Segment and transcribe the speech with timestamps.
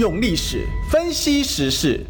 [0.00, 2.00] 用历史分析时事，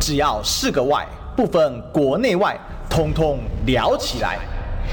[0.00, 1.04] 只要是个“外”，
[1.36, 2.56] 不分国内外，
[2.88, 4.38] 通通聊起来。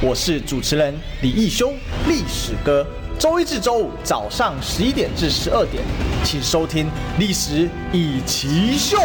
[0.01, 1.75] 我是主持人李义兄，
[2.07, 2.83] 历史哥。
[3.19, 5.83] 周一至周五早上十一点至十二点，
[6.23, 6.87] 请收听
[7.19, 8.97] 《历史一起秀》。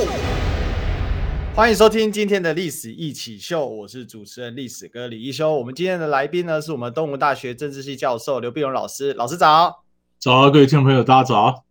[1.55, 5.55] 欢迎收听今天的《历史一起秀》，我是主持人历史哥李义修。
[5.55, 9.13] 我们今天的来宾呢，是我们东吴大学政治系教授刘碧荣老师。
[9.13, 9.83] 老师早，
[10.19, 11.66] 早，各位听众朋友，大家早。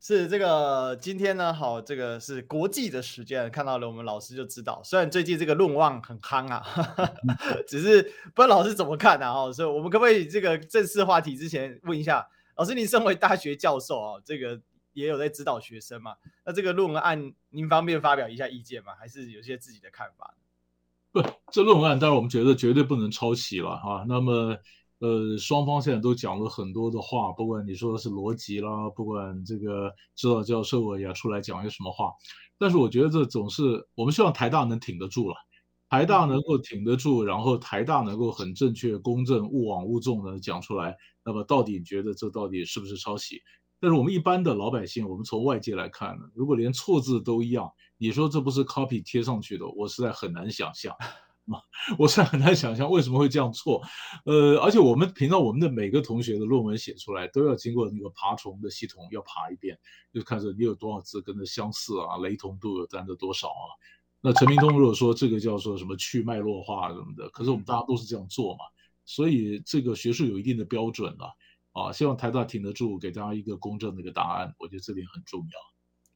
[0.00, 4.80] 是这个今天呢，好，这个是国际的时间，看到了我们老师就知道。
[4.84, 8.02] 虽然最近这个论望很夯啊，呵 呵只是
[8.34, 9.30] 不知道老师怎么看啊？
[9.32, 12.26] 哦，所以我们可不可以这个正式话题之前问一下
[12.56, 14.60] 老师，您身为大学教授啊，这个
[14.92, 16.16] 也有在指导学生嘛？
[16.44, 18.94] 那这个论文案，您方便发表一下意见吗？
[18.98, 20.34] 还是有些自己的看法？
[21.12, 24.04] 不，这论文案当然我们觉得绝对不能抄袭了啊。
[24.08, 24.58] 那么。
[25.02, 32.12] 呃，双方现在都讲了很多的话，不管你说的是逻辑啦，不管这个指导教授也出来讲一些什么话，
[32.56, 35.34] 但是我觉得这总是我们希望台大能挺得住了，
[35.90, 43.40] 台大能够挺得住，然后台大能够很正确、公正、勿往勿纵的讲出来，那么到底你觉得这到底是不是抄袭？
[43.80, 50.94] 但是我们一般的老百姓，我们从外界来看呢，如果连错字都一样，你说这不是 copy 贴上去的，我实在很难想象。
[51.98, 53.82] 我是很难想象为什么会这样错，
[54.24, 59.76] 呃，而且我们平常我们的每个同学的论文写出来都要经过那个爬虫的系统，要爬一遍，
[60.12, 63.66] 就看着你有多少字跟着相似啊，雷同度有占着多少啊。
[64.20, 68.60] 那陈明通如果说这个叫做什么去脉络化什么的，可是我们大家都是这样做嘛，
[69.04, 71.34] 所以这个学术有一定的标准了，
[71.72, 75.71] 啊，希望台大挺得住，给大家一个公正的一个答案，我觉得这点很重要。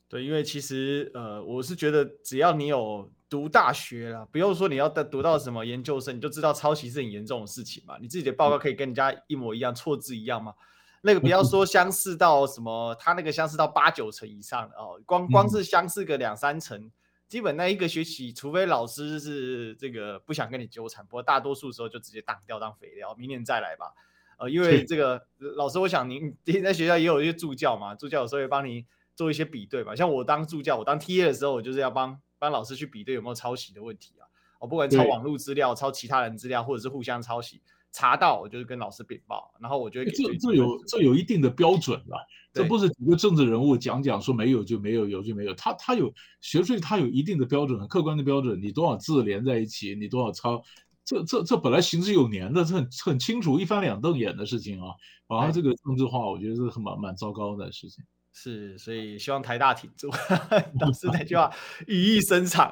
[0.08, 3.10] 对，因为其实呃，我是觉得只要你有。
[3.28, 7.98] 读大学了，不用说你要读到什么研究生，你就知道抄袭是很严重的事情嘛。
[8.00, 10.54] 你自己的报告可以跟人家一模一样，错字一样吗？
[11.02, 16.88] 那个不要说相似到什么，他那个相似到八九成以上哦，光光是相似个两三成，
[17.26, 23.92] 基本那一个学期，除非老师是这个不想跟你纠缠，不过大多数时候就直接当掉当肥料，明年再来吧。
[24.38, 25.20] 呃，因为这个
[25.56, 29.96] 老师，我想您您在学校也有一些助教嘛，助教有时候会帮你做一些比对嘛。
[29.96, 32.16] 像我当助教，我当 TA 的时候，我就是要帮。
[32.38, 34.28] 帮老师去比对有没有抄袭的问题啊？
[34.60, 37.62] 我不管抄网络资料、抄其他人资料，或者是互相抄袭，
[37.92, 46.12] 查到我就是跟老师禀报，然后我就会给这这有这有一定的标准了，这不是几个政治人物讲讲说没有就没有，有就没有，他他有
[46.42, 50.62] 学术，他有一定的标准，很客观的标准，你多少字连在一起，你多少抄，
[51.06, 54.88] 这这这本来行之有年的，这很很清楚，一翻两瞪眼的事情啊，
[55.26, 58.04] 然后这个政治化，我觉得是很蛮蛮糟糕的事情。
[58.38, 60.10] 是，所以希望台大挺住。
[60.78, 61.50] 老师那句话
[61.88, 62.70] 语意深长。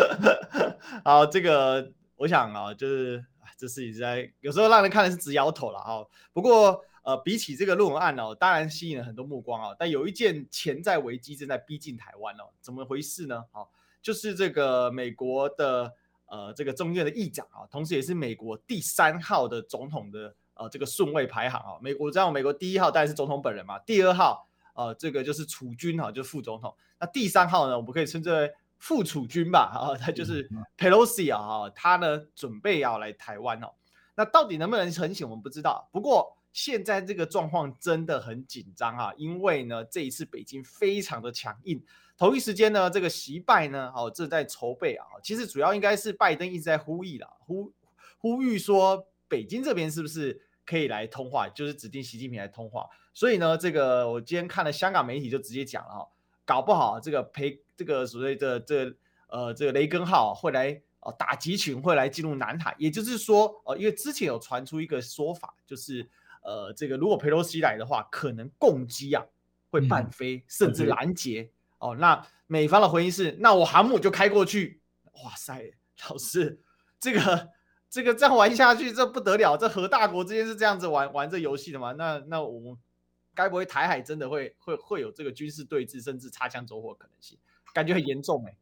[1.02, 3.24] 好，这个我想啊，就是
[3.56, 6.04] 这事情在有时候让人看的是直摇头了啊。
[6.34, 9.74] 不过呃，比起这个论文案哦，当然吸引了很多目光啊。
[9.78, 13.42] 但有一件潜在危机正在逼近台湾哦，怎么回事呢？
[13.52, 13.70] 好，
[14.02, 15.90] 就是这个美国的
[16.26, 21.78] 呃这个众议院的议长啊，同时也是美国第三号的总统的呃这个顺位排行啊。
[21.80, 24.46] 美国知道美国第一号当然是总统本人嘛，第二号。
[24.76, 26.74] 呃，这个就是储君哈，就是副总统。
[27.00, 30.48] 那第三号呢，我们可以称之为副储君吧，啊，他就是
[30.78, 33.72] Pelosi 啊，他呢准备要来台湾哦。
[34.14, 35.88] 那到底能不能成行，我们不知道。
[35.92, 41.82] 不过现在这个状况真的很紧张啊，因为呢这一次北京非常的强硬。
[42.16, 45.04] 同一时间呢，这个习拜呢，哦正在筹备啊。
[45.22, 47.70] 其实主要应该是拜登一直在呼吁了，呼
[48.16, 52.86] 呼吁说北京这边是不是可以来通话，就是指定习近平来通话。
[53.14, 56.08] 所以呢，这个我今天看了香港媒体就直接讲了哈，
[56.44, 58.96] 搞不好这个培这个所谓的这个、
[59.28, 66.06] 呃这个雷根号会来哦打击群会来进入南海，也就是说哦，因为之前有传出一个说法，就是
[66.42, 69.24] 呃这个如果佩洛西来的话，可能共机啊
[69.70, 71.96] 会半飞、嗯、甚至拦截哦。
[71.96, 74.80] 那美方的回应是，那我航母就开过去。
[75.24, 75.72] 哇塞，
[76.08, 76.60] 老师
[77.00, 77.48] 这个
[77.90, 81.92] 这个这样玩下去这不得了，这核大国之间是这样子玩玩这游戏的吗？
[81.92, 82.76] 那那我们。
[83.36, 87.36] 该不会台海真的会会会有这个军事对峙，甚至擦枪走火可能性？
[87.74, 88.56] 感觉很严重哎、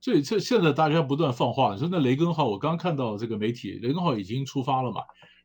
[0.00, 5.02] 所以这现在大家不断放话，说那雷根号，我刚看到这个媒体，雷根号已经出发了嘛，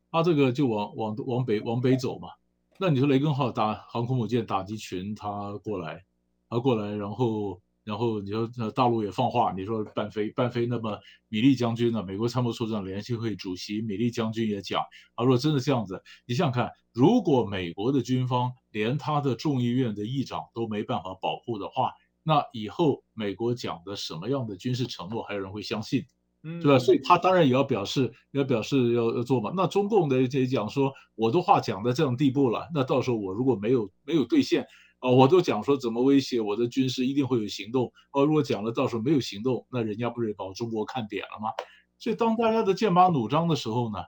[0.09, 2.29] 他这个就往往往北往北走嘛。
[2.77, 6.05] 那你说雷根号打航空母舰打击群，他过来，
[6.49, 7.61] 他过来，然后。
[7.83, 10.97] 然后你说，呃，大陆也放话，你说半飞半飞，那么
[11.27, 12.01] 米利将军呢？
[12.01, 14.81] 美国参谋处长联席会主席米利将军也讲，
[15.15, 21.91] 他说真的这样子，你想想看，如果美国的军方连他的众议院的议长都没办法保护的话，
[22.23, 26.05] 那以后美国讲的什么样的军事承诺还有人会相信？
[26.43, 26.79] 嗯，对吧？
[26.79, 29.51] 所以他当然也要表示，要表示要要做嘛。
[29.55, 34.65] 那中共的也讲说，我的话讲到这种地步了，那到时候我如果没有没有兑现。
[35.03, 37.91] 啊，我都讲说怎么威胁我的军事一定会有行动。
[38.13, 41.49] 哦，如果讲了到时候没有行动，那人家不是把中国看扁了吗？
[41.99, 43.99] 所以当大家都剑拔弩张的时候呢，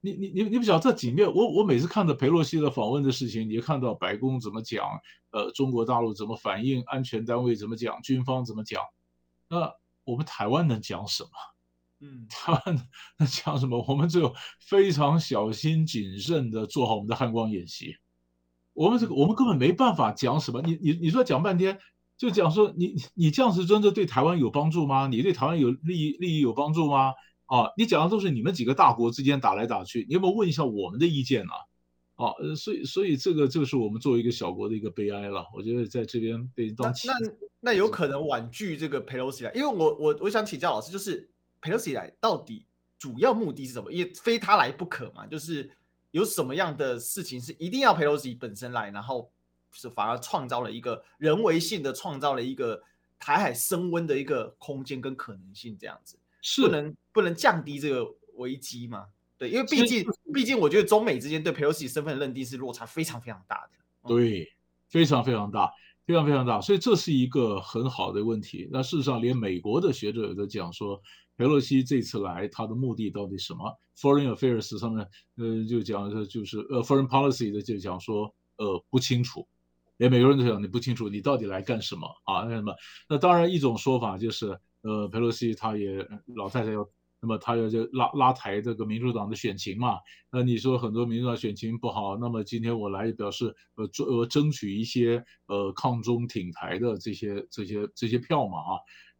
[0.00, 4.88] 你你你你不晓得这几面，我我每次看到佩洛西的访问的事情，你就看到白宫怎么讲，
[5.30, 8.82] 呃，中国大陆怎么反应，安全单位怎么讲，军方怎么讲，
[9.48, 9.70] 那
[10.04, 11.30] 我们台湾能讲什么？
[12.00, 12.62] 嗯，台湾
[13.18, 13.84] 能讲什么？
[13.86, 17.96] 我们只有非常小心谨慎的做好我们的汉光演习，
[18.76, 20.62] 我们这个我们根本没办法讲什么。
[20.62, 21.76] 你你你说讲半天。
[22.18, 25.06] 就讲说你你这样子真的对台湾有帮助吗？
[25.06, 27.12] 你对台湾有利益利益有帮助吗？
[27.44, 31.52] 啊，你讲的都是你们几个大国之间打来打去，你有没有问一下我们的意见呢？
[32.14, 35.44] 啊，所以所以这个就是我们作为一个小国的一个悲哀了。
[35.54, 41.28] 我觉得在这边被当那那那有可能婉拒这个裴洛西来，因为我我我想请教老师，就是
[41.60, 42.64] 裴洛西来到底
[42.98, 43.92] 主要目的是什么？
[43.92, 45.70] 也非他来不可嘛，就是
[46.16, 49.30] 有什么样的事情是一定要裴洛西本身来，然后。
[49.72, 52.82] 是反而创造了一个人为性的创造了一个
[53.18, 59.04] 台海升温的一个空间跟可能性，这样子是不能不能降低这个危机吗？
[59.36, 64.50] 对，因为毕竟毕竟我觉得中美之间对佩洛西身份的认定是落差非常非常大的，对，
[64.88, 65.70] 非常非常大，
[66.06, 68.66] 非常非常大，所以这是一个很好的问题。
[68.72, 71.02] 那事实上，连美国的学者都讲说，
[71.36, 79.46] 佩洛西这次来他的目的到底什么？Foreign Affairs 上面呃就讲说就是呃 Foreign Policy 的就讲说呃不清楚。
[79.98, 82.42] 连美国人都讲你不清楚，你到底来干什么啊？
[82.42, 82.74] 那什么？
[83.08, 84.48] 那当然一种说法就是，
[84.82, 86.86] 呃，佩洛西他也老太太要，
[87.18, 89.96] 那么他要就拉拉抬这个民主党的选情嘛。
[90.30, 98.70] 那你说很多民主党选情不好，那么今天我来表示，呃，争呃争取一些呃抗中挺台的这些这些这些票嘛啊？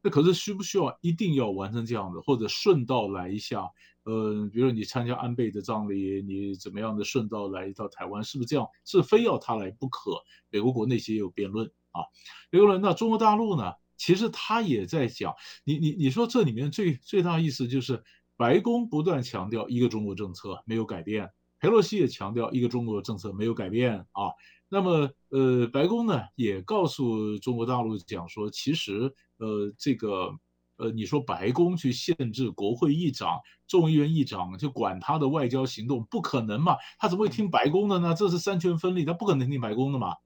[0.03, 3.69] 那可是需不需要一定要完成这样的，或者顺道来一下？
[4.05, 8.67] 呃，比如你参加安倍的葬礼，你怎么样的顺道来到台湾，是不是这样？
[8.85, 10.13] 是非要他来不可？
[10.51, 12.03] 美国国内也有辩论啊。
[12.51, 13.73] 美国人，那中国大陆呢？
[13.97, 15.35] 其实他也在讲，
[15.65, 18.05] 你你你说这里面最最大意思就是，
[18.37, 21.31] 白宫不断强调一个中国政策没有改变，
[21.67, 24.31] 裴洛西也强调一个中国政策没有改变啊。
[24.69, 30.31] 那么呃，白宫呢也告诉中国大陆讲说，其实呃这个。
[30.79, 36.77] 呃，你说白宫去限制国会议长、众议院议长就管他的外交行动，不可能嘛？
[36.99, 38.15] 他怎么会听白宫的呢？
[38.15, 40.17] 这是三权分立，他不可能听白宫的嘛？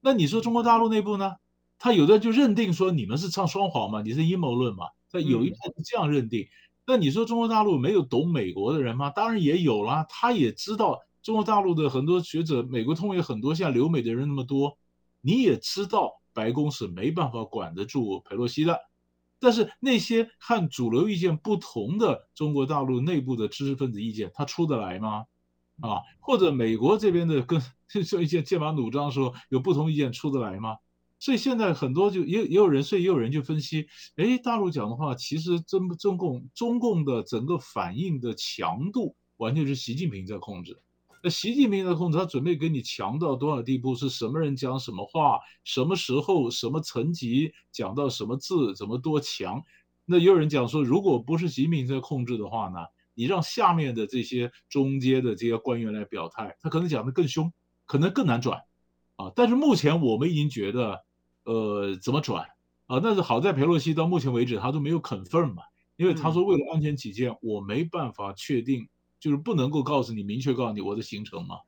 [0.00, 1.34] 那你说中国大陆内部呢？
[1.78, 4.86] 他有的就认定说你们是唱双簧嘛，你是阴谋论嘛？
[5.10, 6.46] 他有一派是这样认定。
[6.84, 9.10] 那你说中国大陆没有懂美国的人吗？
[9.10, 14.76] 当然也有啦，他也知道中国大陆的很多学者，美国通有很多像留美的人那么多，
[15.20, 18.80] 你也知道白宫是没办法管得住佩洛西的。
[19.38, 25.26] 但是那些和主流意见不同的中国大陆内部的知识分子意见，他出得来吗？
[25.80, 30.76] 啊，或者美国这边的跟这意见剑拔弩张的时候有不同意见出得来吗？
[31.22, 33.86] 所以现在很多就也也有人，所以也有人就分析，
[34.16, 40.76] 哎，大陆讲的话，其实中中共中共的整个反应的强度，完全是习近平在控制。
[41.22, 43.94] 那习近平在控制，他准备给你强到多少地步？
[43.94, 45.38] 是什么人讲什么话？
[45.62, 46.50] 什么时候？
[46.50, 47.52] 什么层级？
[47.70, 48.74] 讲到什么字？
[48.74, 49.62] 怎么多强？
[50.04, 52.80] 那也有人讲说，如果不是习近平在控制的话呢？
[53.14, 57.52] 你让下面的这些中阶的这些官员来表态，他可能讲得更凶，
[57.86, 58.60] 可能更难转
[59.14, 59.30] 啊。
[59.36, 61.04] 但是目前我们已经觉得，
[61.44, 62.46] 呃，怎么转
[62.86, 63.00] 啊？
[63.00, 65.62] 但是好在佩洛西到目前为止他都没有 confirm 嘛，
[65.96, 68.88] 因为他说为了安全起见，嗯、我没办法确定。
[69.22, 71.58] 就是不能够告诉你，明确告诉你我的行程嘛，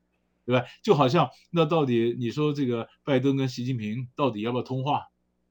[0.45, 0.67] 对吧？
[0.83, 5.03] 就好像那到底你说这个拜登跟习近平到底要不要通话？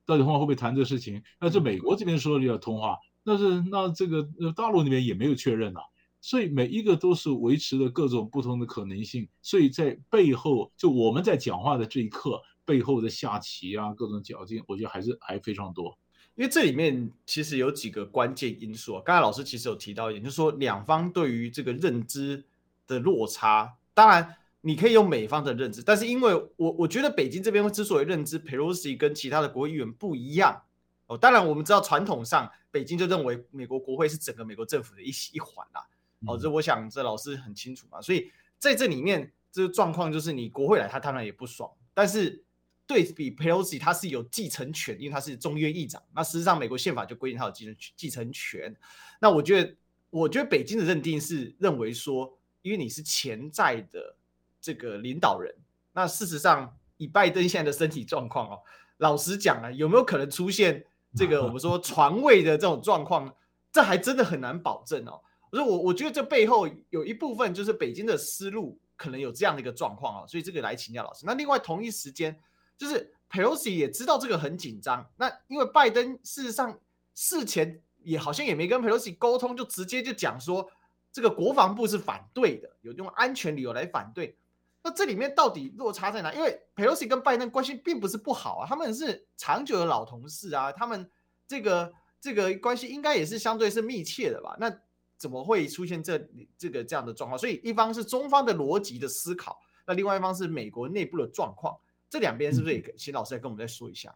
[0.06, 1.24] 到底通话会不会谈这个事情？
[1.40, 5.80] 那这美国这边说了要通话，但是那这个大陆那边也没有确认呐。
[6.20, 9.26] 所以每一个都是维持了各种不同的可能性。
[9.42, 15.98] 所以在背后，就我们在讲话的这一刻，背后的下棋啊，各种绞尽，我觉得还是还非常多。
[16.36, 22.44] 因为这里面其实有几个关键因素啊，刚才老师其实有提到一点，就是说两方对于这个认知
[22.88, 23.76] 的落差。
[23.94, 30.60] 当然，你可以用美方的认知，但是因为我我觉得北京这边之所以认知裴洛西跟其他的国会议员不一样
[31.06, 35.86] 哦，当然我们知道传统上北京就认为美国国会是整个美国政府的一一环啦，
[36.26, 42.44] 哦，这我想这老师很清楚嘛，所以在这里面这个状况就是你国会来他当然也不爽，但是。
[42.86, 46.04] 对比 Pelosi，，他是有继承权，因为他是众院议长。
[46.14, 48.76] 那事实上，美国宪法就规定他有继承继承权。
[49.22, 49.76] 那我觉得，
[50.10, 54.16] 我觉得北京的认定是认为说，因为你是潜在的
[54.60, 55.56] 这个领导人。
[55.94, 58.60] 那事实上，以拜登现在的身体状况哦，
[58.98, 60.86] 老实讲啊，有没有可能出现
[61.16, 63.34] 这个我们说传位的这种状况？
[63.72, 65.22] 这还真的很难保证哦。
[65.52, 70.28] 所以我我觉得这背后有一部分就是北京的思路可能有这样的一个状况啊。
[70.28, 71.26] 所以这个来请教老师。
[71.26, 72.38] 那另外同一时间。
[72.78, 75.10] 就是 Pelosi 也知道这个很紧张。
[75.18, 76.80] 那因为拜登事实上
[77.14, 80.70] 事前也好像也没跟 Pelosi 沟通，就直接就讲说
[81.12, 84.38] 这个国防部是反对的，有用安全理由来反对。
[84.84, 86.34] 那这里面到底落差在哪？
[86.34, 91.10] 因为 Pelosi 跟拜登关系并不是不好啊，他们是长久的老同事啊，他们
[91.48, 94.58] 这个这个关系应该也是相对是密切的吧？
[94.60, 94.70] 那
[95.18, 96.20] 怎么会出现这
[96.58, 97.40] 这个这样的状况？
[97.40, 101.78] 所以一方是中方的逻辑的思考，那另外一方是美国内部的状况，
[102.14, 104.16] 这两边是不是也请老师来跟我们再说一下？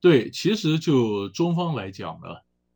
[0.00, 2.28] 对，其实就中方来讲呢。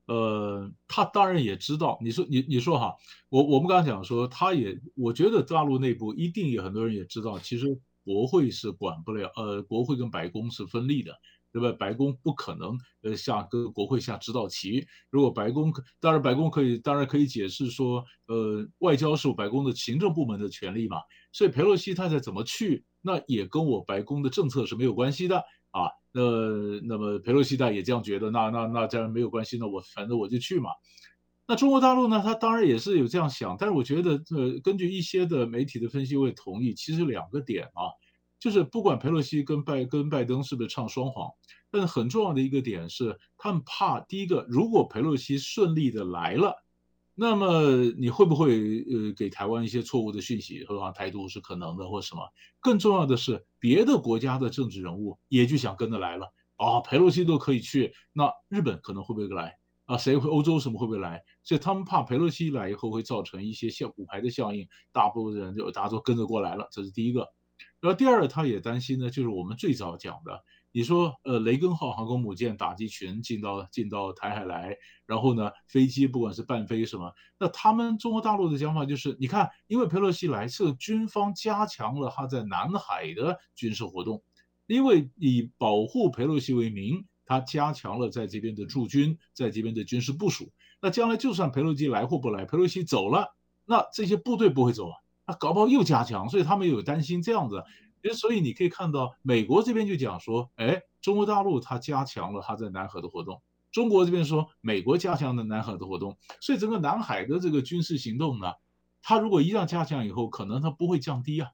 [0.06, 2.96] 呃，他当然也知道，你说你你说哈，
[3.28, 11.12] 我我们刚才讲说，他也我觉得大陆内部一定有很多人也知道，其实国会是管不了，呃，国会跟白宫是分立的，
[11.52, 11.70] 对吧？
[11.78, 14.84] 白宫不可能呃下跟国会下指导棋。
[15.10, 20.98] 如果白宫当然白宫可以当然可以解释说，呃，外交是白宫的行政部门的权利嘛，
[21.30, 25.38] 所以佩洛西他再怎么去，那也跟我白宫的政策是没有关系的
[25.70, 25.88] 啊。
[26.12, 26.22] 那
[26.82, 30.70] 那么佩洛西他也这样觉得，那那那这样没有关系，那我反正我就去嘛。
[31.46, 37.94] 那中国大陆呢，他当然也是有这样想，但是我觉得，呃，根据一些的媒体的分析，我也同意，其实两个点啊，
[38.40, 41.30] 就是不管佩洛西跟拜跟拜登是不是唱双簧，
[41.70, 46.65] 但是很重要的一个点是，他们怕第一个，如果佩洛西顺利的来了。
[47.18, 47.62] 那么
[47.98, 52.20] 你会不会呃给台湾一些错误的讯息，和台独是可能的，或什么？
[52.60, 59.56] 更重要的是，别的国家的政治人物也就想跟着来了啊，佩洛西都可以去，那日本可能会不会来
[59.86, 59.96] 啊？
[59.96, 61.22] 谁会欧洲什么会不会来？
[61.42, 67.26] 所以他们怕佩洛西来以后会造成一些像骨牌的效应，大部分人就大家都跟着过来了，这是第一个。
[67.80, 70.44] 然后第二个，他也担心呢，就是我们最早讲的。
[70.76, 84.22] 你说，呃，雷根号航空母舰打击群进到进到台海来，然后呢，飞机不管是伴飞什么，那他们中国大陆的讲法就是，你看，因为佩洛西来，是军方加强了他在南海的军事活动，
[84.66, 90.52] 因为以保护佩洛西为名，他加强了在这边的驻军，在这边的军事部署。
[90.82, 97.64] 那将来就算佩洛西来或不来，佩洛西走了，那这些部队不会走啊，那搞不好又加强，所以他们有担心这样子。
[98.12, 108.52] 所以你可以看到，美国这边就讲说，哎，中国大陆它加强了它在南海的活动，中国这边说美国加强了南海的活动，所以整个南海的这个军事行动呢，
[109.02, 111.50] 它如果一旦加强以后，可能它不会降低啊，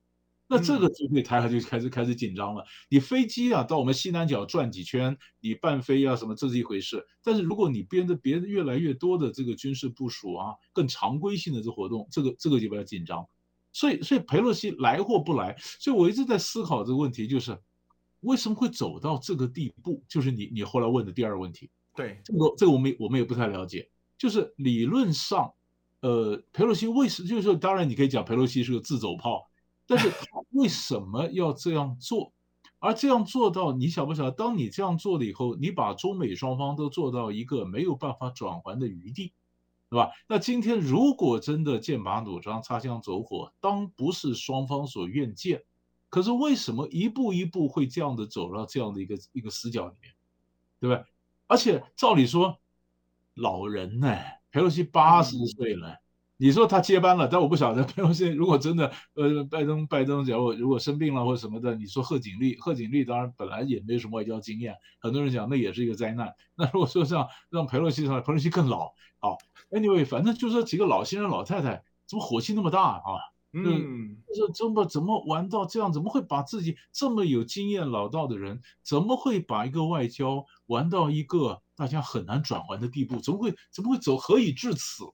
[0.49, 2.65] 那这个就对台海就开始开始紧张了。
[2.89, 13.27] 你飞机啊到我们西南角转几圈，你半飞啊什么，这是一回事，但是如果你编的别的越来越多的这个军事部署啊，更常规性的这活动，这个这个就比较紧张。
[13.73, 17.59] 所以，所以佩洛西来或不来，所以我一直在思考这个问题，就是
[18.21, 20.03] 为什么会走到这个地步？
[20.07, 21.71] 就是你你后来问的第二个问题。
[21.95, 23.89] 对，这个这个我们我们也不太了解。
[24.17, 25.53] 就是理论上，
[26.01, 27.29] 呃，佩洛西为什么？
[27.29, 29.51] 就是说，当然你可以讲佩洛西是个自走炮，
[29.87, 32.33] 但是他 为什么要这样做？
[32.79, 34.31] 而这样做到，你晓不晓得？
[34.33, 39.33] 当你这样做了以后，你把中美双方都做到一个没有办法转圜的余地。
[39.93, 40.11] 对吧？
[40.27, 45.63] 那今天如果真的剑拔弩张、擦枪走火，当不是双方所愿见，
[46.09, 50.11] 可是为什么一步一步会这样的走到这样的一个一个死角里面，
[50.81, 51.05] 对不对？
[51.47, 52.59] 而且照理说，
[53.35, 54.17] 老人呢，
[54.51, 56.02] 佩洛西八十岁了。
[56.43, 57.85] 你说他接班了，但我不晓得。
[57.85, 66.35] 裴洛西如果真的，呃，拜登拜登假如如果生病了或者什么的，你说贺锦丽，贺锦丽当然本来也没什么外交经验，很多人讲那也是一个灾难。
[66.57, 69.39] 那如果说这样让裴洛西上来，裴洛西更老，好
[69.71, 73.23] ，anyway，反正就说几个老先生老太太，怎么火气那么大啊？
[73.53, 75.93] 嗯，就是这么怎么玩到这样？
[75.93, 83.21] 怎么会把自己这么有经验老道的人，怎么会把一个外交玩到一个大家很难转弯的地步？
[83.21, 84.17] 怎么会怎么会走？
[84.17, 85.05] 何以至此？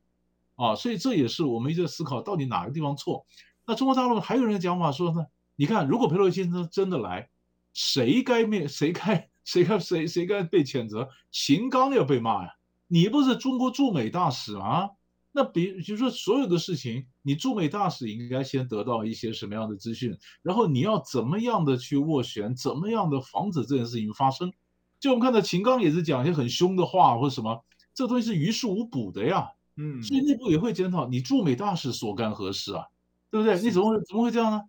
[0.59, 3.25] 啊，所以这也是我们一直在思考，到底哪个地方错？
[3.65, 5.25] 那中国大陆还有人讲法说呢？
[5.55, 7.31] 你看，如果佩洛西真的真的来，
[7.73, 8.67] 谁该灭？
[8.67, 11.09] 谁该谁该谁谁该被谴责？
[11.31, 12.55] 秦刚要被骂呀！
[12.88, 14.91] 你不是中国驻美大使吗？
[15.31, 24.53] 那比就是说所有的事情，你驻美大使应该先得到一些什么样的资讯，然后你要怎么样的去斡旋，怎么样的防止这件事情发生？
[24.99, 29.50] 就我们看到秦刚也是讲一些很凶的话或者什么，这东西是于事无补的呀。
[29.79, 32.85] 嗯，所以内部也会检讨你驻美大使所干何事啊，
[33.31, 33.59] 对不对？
[33.63, 34.63] 你怎么会怎么会这样呢？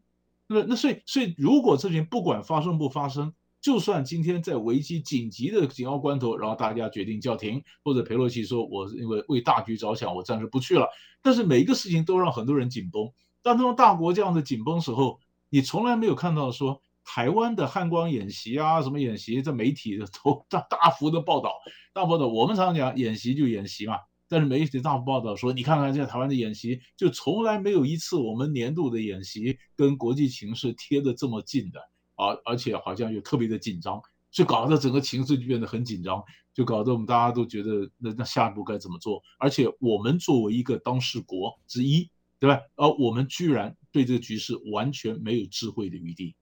[0.48, 0.70] 对不对？
[0.70, 10.88] 那所以所以如果这件不管发生不发生，就算今天在危机紧急的紧要关头，然后大家决定叫停，或者佩洛西说我因为为大局着想，我暂时不去了。
[11.22, 13.12] 但是每一个事情都让很多人紧绷。
[13.42, 21.54] 当这种大国这样的紧绷时候，你从来没有看到说台湾的汉光演习啊什么演习，在媒体都大大幅的报道，
[21.94, 22.28] 大报道。
[22.28, 23.96] 我们常常讲演习就演习嘛。
[24.30, 31.80] 但是媒体大幅报道说，你看看这台湾的演习，就从来没有一次我们年度的演习跟国际情势贴得这么近的
[32.14, 39.24] 啊，而且好像又特别的紧张，就搞得整个情势就变得很紧张，就搞得我们大家都觉得那那下一步该怎么做？
[39.40, 42.08] 而且我们作为一个当事国之一，
[42.40, 42.62] 对吧？
[42.76, 46.36] 而我们居然对这个局势完全没有智慧的余地，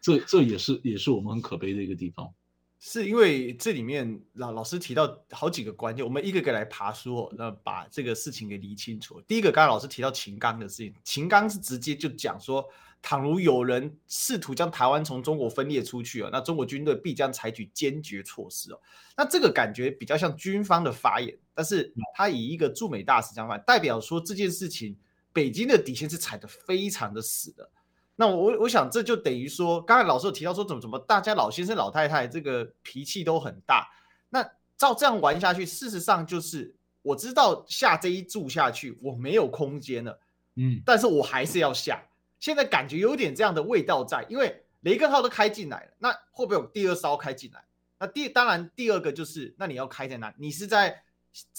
[0.00, 2.34] 这这也是也是我们很可悲的一个地方。
[2.84, 9.20] 是因为这里面老老师提到好几个关键，我们一个个来爬梳，那把这个事情给理清楚。
[9.20, 12.68] 第一个，刚刚老师提到秦刚的事情，秦刚是直接就讲说，
[13.00, 18.80] 倘如有人试图将台湾从中国分裂出去啊，那中国军队必将采取坚决措施哦。
[19.16, 24.98] 那这个感觉比较像军方的发言，但是他以一个驻美大使这样发言，代表说这件事情
[25.32, 27.70] 北京的底线是踩得非常的死的。
[28.16, 33.88] 那我我想这就等于说，刚才老师有提到说怎么怎么，大家老先生老太太这个脾气都很大。
[34.30, 34.42] 那
[34.76, 40.18] 照这样玩下去，事实上就是我知道下这一注下去我没有空间了，
[40.56, 42.02] 嗯，但是我还是要下。
[42.38, 47.64] 现在感觉有点这样的味道在，因为雷根号都开进来了，那会不会有第二艘开进来？
[47.98, 50.34] 那第当然第二个就是，那你要开在哪？
[50.36, 51.02] 你是在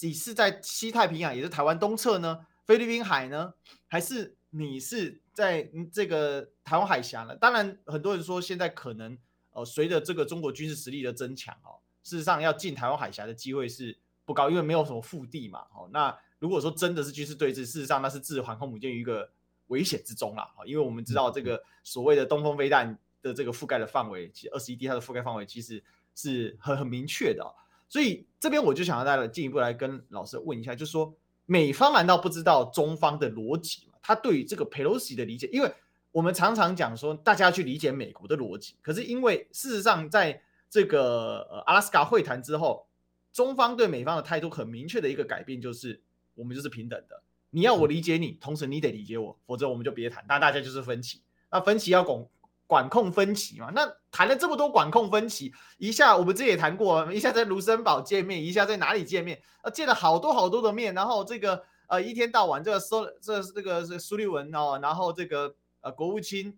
[0.02, 2.46] 你是在西太平洋，也是台湾东侧呢？
[2.66, 3.54] 菲律宾海呢？
[3.88, 5.20] 还是你是？
[5.34, 9.18] 在这个台湾海峡呢，当然很多人说现在可能
[9.50, 15.62] 呃随着这个中国军事实力的增强哦，事实上要进台湾海峡的机会是不高，因为没有什么腹地嘛。
[15.76, 19.28] 哦，那如果说真的是军事对峙，事实上那是置航空母舰于一个
[19.70, 20.48] 危险之中啦。
[20.68, 25.84] 因为我们知道这个所谓的东风飞弹的这个覆盖的范围，其实二十一 D 它的覆盖范围其实
[26.14, 27.44] 是很很明确的。
[27.90, 31.12] 所以这边我就想要再进一步来跟老师问一下，就是说
[31.48, 33.93] 美方难道不知道中方的逻辑吗？
[34.04, 35.74] 他对于这个 Pelosi 的理解，因为
[36.12, 38.76] 我们常常讲说，大家要去理解美国的逻辑。
[38.82, 42.86] 可是因为事实上，在这个呃阿拉斯加会谈之后，
[43.32, 46.00] 中方对美方的态度很明确的一个改变，就是
[46.36, 47.24] 我们就是平等的。
[47.50, 50.24] 你要我理解你，同时你得理解我，否则我们就别谈。
[50.28, 52.26] 那大家就是分歧，那分歧要管
[52.68, 53.72] 管控分歧嘛。
[53.74, 61.64] 那谈了这么多管控分歧，一下我们这也谈过，一下在卢森堡见面，一下在哪里见面，啊，见了好多好多的面，然后这个。
[61.94, 66.58] 呃，一天到晚这个说这这个是苏利文哦，然后这个呃国务卿，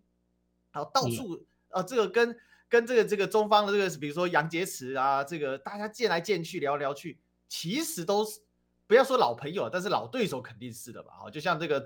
[0.71, 2.33] 然后到处呃这个跟
[2.69, 7.19] 跟这个这个中方的这个比如说杨洁篪啊，这个大家见来见去聊聊去，
[7.49, 8.39] 其实都是
[8.87, 11.11] 不要说老朋友，但是老对手肯定是的吧？
[11.23, 11.83] 哈，就像这个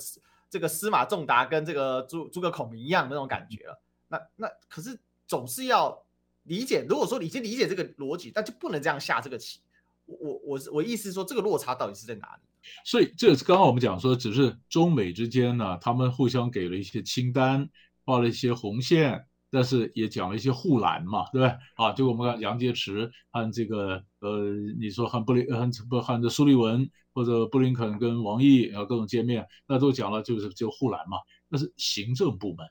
[0.47, 3.81] 这个司马仲达跟这个诸诸葛孔明一样那种感觉了。
[4.09, 6.05] 那那可是总是要
[6.43, 9.59] 理解，如果说你先理解这个逻辑，那就不能这样下这个棋。
[10.05, 12.41] 我我我我意思说，这个落差到底是在哪里？
[12.85, 17.69] 所以这是刚刚我们讲说，只是中美之间呢，他们互相给了一些清单，
[18.05, 21.57] 画了一些红线，但是也讲了一些护栏嘛，对不对？
[21.75, 31.17] 啊，就我们看杨洁篪和这个呃，你说和布林和不和这苏利文或者布林肯跟王毅啊各种见面，那都讲了就是就护栏嘛，
[31.47, 32.67] 那是行政部门，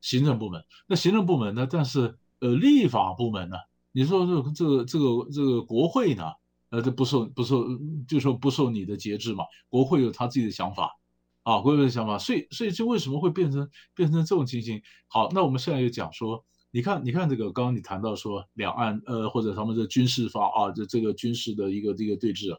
[0.00, 0.64] 行政部门。
[0.86, 1.66] 那行政部门呢？
[1.70, 3.56] 但是呃，立法部门呢？
[3.92, 6.24] 你说这这个这个这个国会呢？
[6.70, 7.66] 呃，这不受不受，
[8.08, 9.44] 就说不受你的节制嘛。
[9.68, 10.96] 国会有他自己的想法，
[11.42, 14.80] 啊，国会的想法，所以所以这为什么会变成变成这种情形？
[15.08, 22.56] 好，那我们现在就讲说，你看你看这个，刚刚你谈到说两岸呃或者他们的军事方啊，这这个军事的一个这个对峙，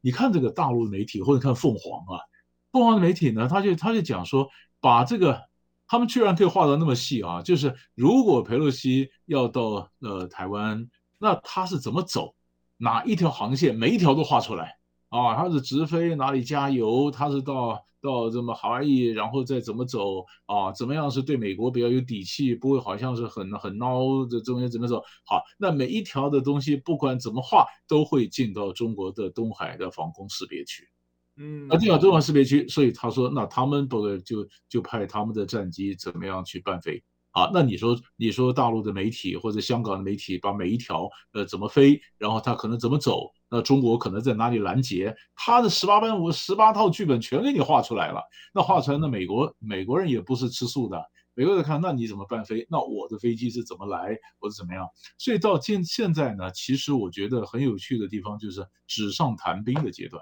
[0.00, 2.22] 你看这个大陆媒体或者看凤凰啊，
[2.70, 4.48] 凤凰的媒体呢，他就他就讲说，
[4.80, 5.42] 把这个
[5.88, 12.36] 他们居然可以画得那么细啊，就是如果裴洛西要到呃台湾，那他是怎么走？
[12.78, 15.34] 哪一条航线，每一条都画出来啊！
[15.34, 17.10] 它是直飞哪里加油？
[17.10, 20.70] 它是到到这么夏威夷，然后再怎么走啊？
[20.70, 22.54] 怎么样是对美国比较有底气？
[22.54, 24.28] 不会好像是很很孬？
[24.28, 25.02] 这中间怎么走？
[25.24, 30.88] 好，那每一条的东西不管怎么画，都会进到中国的东海的防空识别区。
[31.36, 37.02] 嗯，那进到东海识别区，所以他说，那他们不就就派他们的战机怎么样去伴飞？
[37.38, 48.20] 啊，那你说，你说大陆的媒体或者香港的媒体把每一条呃怎么飞，然后他可能怎么走，那中国可能在哪里拦截，他的十八般武十八套剧本全给你画出来了。
[48.52, 51.00] 那画出来，那美国美国人也不是吃素的，
[51.34, 52.66] 美国人看那你怎么办飞？
[52.68, 54.88] 那我的飞机是怎么来，或者怎么样？
[55.16, 60.20] 所以到现现在呢，其实我觉得很有趣的地方就是纸上谈兵的阶段。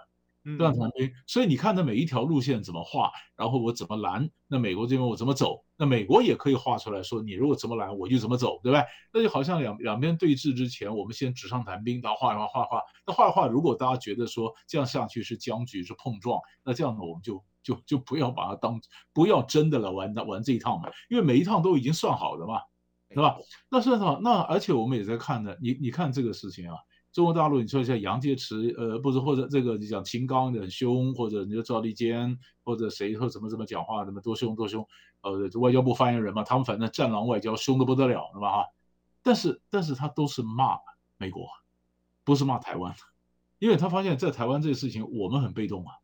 [0.57, 8.85] 这样谈兵，所以你看，那每一条路线怎么画，然后我怎么拦，那美国这边我怎么走，那美国也可以画出来说，你如果怎么拦，我就怎么走，对不对？
[9.13, 12.81] 那就好像两两边对峙之前，我们先纸上谈兵，然后画一画，画画。
[13.05, 18.81] 那画一画，如果大家觉得说这样下去是僵局，是碰撞，那这样呢，我们就就就不要把它当，
[19.13, 22.61] 不要真的来玩玩这一趟嘛，因为每一趟都已经算好的嘛，
[23.09, 23.37] 对吧？
[23.69, 26.77] 那算好，那而且我们也在看呢，你你看这个事情啊。
[27.17, 34.87] 中国大陆，你说像杨洁篪，呃，不是或者这个你讲秦刚很凶，或者你说赵立坚，或者谁或怎么怎么讲话，怎么多凶多凶，
[35.23, 38.51] 呃，外交部发言人嘛，他们反正战狼外交凶得不得了，是吧？
[38.59, 38.67] 哈，
[39.23, 40.77] 但是但是他都是骂
[41.17, 41.49] 美国，
[42.23, 42.95] 不是骂台湾，
[43.61, 45.95] 因为他发现，在台湾这个事情，我们很被动啊，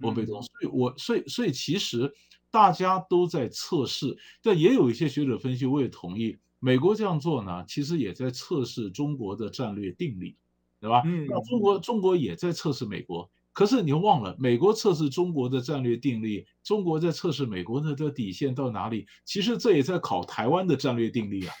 [0.00, 2.12] 我们被动，所以我所以所以其实
[2.50, 10.36] 大家都在测试，但也有一些学者分析，我也同意，美国这样做呢，其实也在测试中国的战略定力。
[10.80, 11.02] 对吧？
[11.06, 19.06] 嗯，那中国中国也在测试美国，可是你忘了，美国测试中国的战略定力，中国在测试美国的的底线到哪里？
[19.24, 21.54] 其实这也在考台湾的战略定力啊。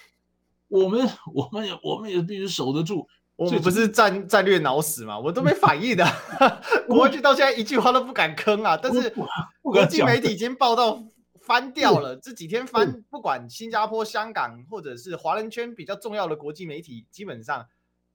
[0.68, 3.08] 我们我们也我们也必须守得住。
[3.36, 5.18] 我们不是战战略脑死吗？
[5.18, 6.04] 我都没反应的，
[6.88, 8.76] 国际到现在一句话都不敢吭啊。
[8.76, 9.14] 但是
[9.62, 11.02] 国际媒体已经报道
[11.42, 17.66] 翻掉了，这几天翻，不管新加坡、香港或者是华人圈比较重要的国际媒体，基本上。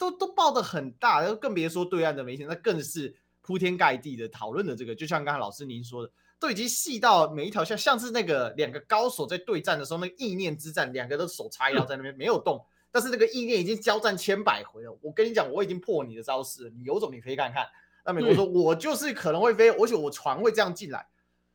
[0.02, 14.98] 都都报的很大，更别说对岸的媒体，那更是铺天盖地的讨论的这个，就像刚才老师您说的，都已经细到每一条像像是那个两个高手在对战的时候，那个意念之战，两个都手叉腰在那边没有动，但是那个意念已经交战千百回了。
[15.04, 17.68] 我跟你讲，我已经破你的招式，你有种你可以看看。
[18.04, 21.06] 那美国说，我就是可能会飞，而且我船会这样进来。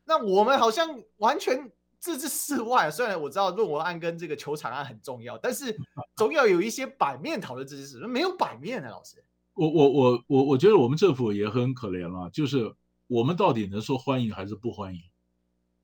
[0.05, 1.73] 那我们好像完全。
[2.07, 5.77] 置之事外，虽然我知道论文案跟这个球场案很重要，但是
[6.15, 7.99] 总要有一些版面讨论这些事。
[8.07, 9.23] 没有版面啊，老师。
[9.55, 12.73] 我我我我我觉得我们政府也很可怜了，就是
[13.09, 15.03] 我们到底能说欢迎还是不欢迎，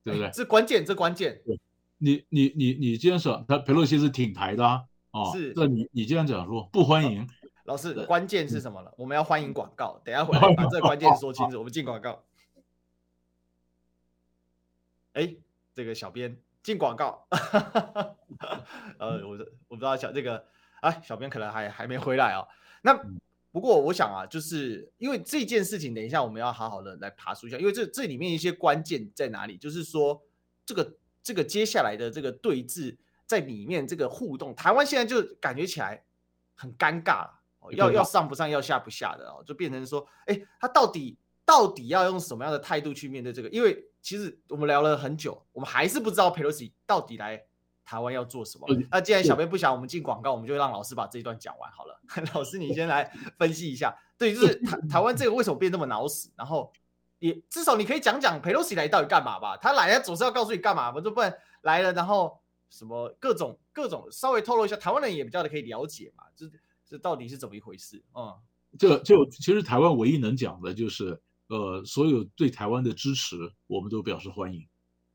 [0.05, 0.31] 对不对？
[0.33, 1.43] 这关键，这关键。
[1.99, 5.53] 你你你你这样说他裴洛西是挺台的啊，是。
[5.57, 7.27] 那你你这样讲说不欢迎，
[7.65, 8.95] 老师，关键是什么了？
[8.97, 11.59] 我们要欢迎广告，等下回来把这个关键说清楚。
[11.59, 12.23] 我们进广告。
[15.15, 15.35] 哎。
[15.75, 17.27] 这个小编进广告，
[18.99, 20.45] 呃，我我不知道小这个，
[20.81, 22.47] 啊，小编可能还还没回来哦。
[22.83, 22.99] 那
[23.51, 29.57] 不过我想啊，就是因为这件事情，等一下我们要好好的来爬梳一下，因为这这里面一些关键在哪里？
[29.59, 30.23] 就是说，
[30.65, 36.03] 这个这个接下来的这个对峙在里面这个互动，台湾现在就感觉起来
[36.55, 43.49] 很尴尬了，要要上不上，要下不下的哦，就变成说，哎，他到底到底要用什么样的态度去面对这个？
[43.51, 47.41] 因为其实我们聊了很久，我们还是不知道裴洛西到底来
[47.85, 48.67] 台湾要做什么。
[48.91, 52.01] 那既然小编不想我们进广告，我们就让老师把这一段讲完好了。
[52.35, 53.05] 老师，你先来
[53.39, 53.97] 分析一下。
[54.19, 56.33] 对，就是台台湾这个为什么变那么恼死？
[56.37, 56.73] 然后
[57.21, 59.57] 也至少你可以讲讲裴洛西来到底干嘛吧？
[59.57, 66.25] 他来了总是要告诉你干嘛，不就不然来了，然后什么各种各种稍微透露一下，台湾人也比较的可以了解嘛。
[66.35, 66.47] 这
[66.85, 68.03] 这到底是怎么一回事？
[68.15, 68.37] 嗯，
[68.77, 71.23] 这就其实台湾唯一能讲的就是。
[71.53, 73.37] 呃，所有对台湾的支持，
[73.67, 74.67] 我们都表示欢迎，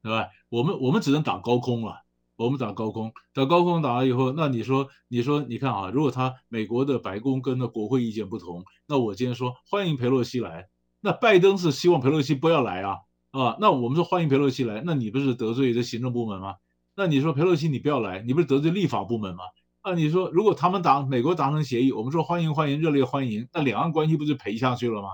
[0.03, 0.27] 对吧？
[0.49, 1.95] 我们我们只能打高空了，
[2.35, 10.69] 我们打高空，打高空打了以后，那你说，你说，你看啊，如果他美国的白宫跟那国会意见不同，那我今天说欢迎佩洛西来，
[11.01, 12.97] 那拜登是希望佩洛西不要来啊，
[13.31, 16.57] 啊，那我们说欢迎佩洛西来，那你不是得罪这行政部门吗？
[16.95, 19.43] 那你说佩洛西你不要来，你不是得罪立法部门吗？
[19.83, 25.09] 那你说如果他们达美国达成协议，我们说欢迎欢迎热烈欢迎，那两岸关系不就赔下去了吗？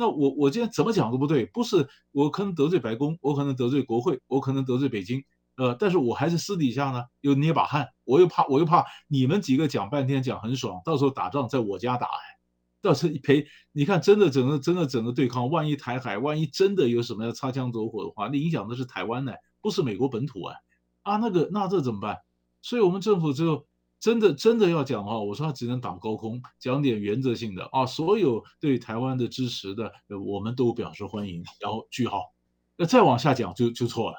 [0.00, 5.24] 那我我今天怎么讲都不对，不是我可能得罪白宫，我可能得罪国会，我可能得罪北京，
[5.56, 12.38] 呃，但是我还是私底下呢又捏把汗，我又怕我又怕你们几个讲半天讲很爽，到时候打仗在我家打哎，
[12.80, 20.54] 到时候一赔，你看真的整个真的整个对抗，万一台海万一真的有什么要擦枪走火的话，那影响的是台湾呢，不是美国本土啊，
[21.02, 22.18] 啊那个那这怎么办？
[22.62, 23.66] 所以我们政府就。
[24.00, 27.84] 真的真的要讲的话，我说他只能打高空，讲点原则性的啊。
[27.84, 29.92] 所有对台湾的支持的，
[30.24, 31.42] 我们都表示欢迎。
[31.60, 32.32] 然后句号，
[32.76, 34.16] 那再往下讲就就错了，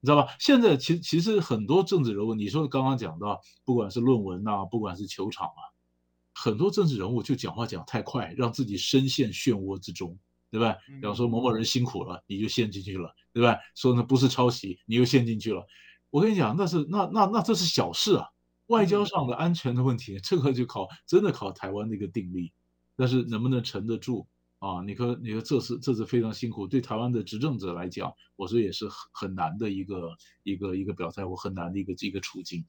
[0.00, 0.34] 你知道吧？
[0.38, 5.60] 现在其其实很多政治人物，你说刚刚讲到，不管是论文呐、啊，不管是球场啊，
[6.32, 10.18] 很多政治人物就讲话讲太快，让自己深陷漩涡之中，
[10.50, 10.76] 对吧？
[10.98, 13.58] 比方说某某人辛苦了，你就陷进去了，对吧？
[13.74, 15.66] 说那不是抄袭，你又陷进去了。
[16.08, 18.26] 我跟你讲，那是那那那这是小事啊。
[18.70, 22.52] 外交上的安全的问题，这个就考真的考台湾的一个定力，
[22.96, 24.26] 但是能不能沉得住
[24.60, 24.80] 啊？
[24.86, 32.64] 你说，你说这次这次非常辛苦，对台湾的执政者来讲，我说也是很很难的一个一个一个表态，我很难的一个一个处境。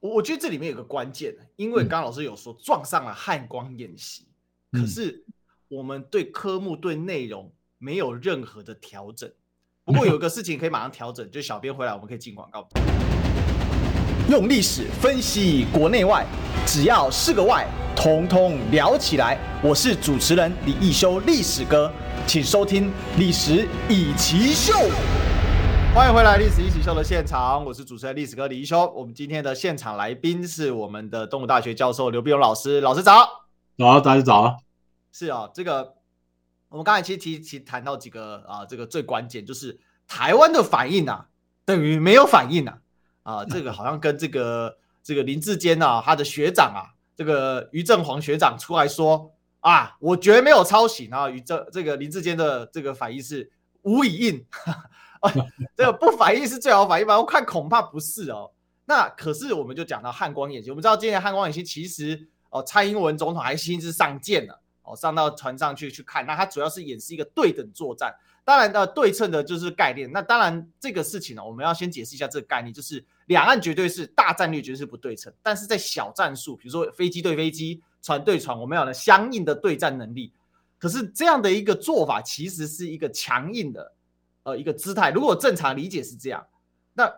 [0.00, 4.28] 我我觉得这里面有个关键，因为刚刚老师有说撞上了汉光演习，
[4.70, 5.24] 可是
[5.68, 9.32] 我们对科目对内容没有任何的调整。
[9.84, 12.68] 不过有一个事情可以马上调整，就小编回来我们可以进广告。
[14.28, 16.22] 用历史分析国内外，
[16.66, 19.38] 只要是个“外”，统统聊起来。
[19.62, 21.90] 我是主持人李易修，历史哥，
[22.26, 24.74] 请收听《历史易起秀》。
[25.94, 28.86] 欢迎回来，《历史一起秀》的现场，我是主持人历史哥李易修。
[28.94, 33.26] 我们今天的现场来宾是我们的东吴大学教授刘必荣老师，老师早。
[33.78, 34.58] 早，大家早。
[35.10, 35.94] 是啊，这个
[36.68, 41.28] 我们刚才其实提提谈到几个啊，这个最关键就是台湾的反应啊，
[41.64, 42.76] 等于没有反应啊。
[43.28, 51.08] 啊，这个好像跟这个这个林志坚啊，他的学长啊，这个于正煌学长出来说啊，我绝没有抄袭。
[51.10, 53.50] 然后于正这个林志坚的这个反应是
[53.82, 54.46] 无以应。
[55.20, 55.30] 啊，
[55.76, 57.18] 这个不反应是最好反应吗？
[57.18, 58.50] 我看恐怕不是哦。
[58.86, 66.24] 那可是我们就讲到汉光演习，我们知道今年汉光演习其实哦，蔡英文总统还亲自上舰了哦，上到船上去去看。
[66.24, 68.14] 那他主要是演示一个对等作战，
[68.48, 70.10] 当然的对称的就是概念。
[70.10, 80.32] 那当然这个事情呢，我们要先解释一下这个概念，就是两岸绝对是大战略，绝对是不对称，但是在小战术，比如说飞机对飞机、船对船，我们有了相应的对战能力。
[80.78, 83.92] 可是这样的一个做法，其实是一个强硬的。
[84.44, 86.46] 呃，一个姿态，如果正常理解是这样，
[86.94, 87.12] 那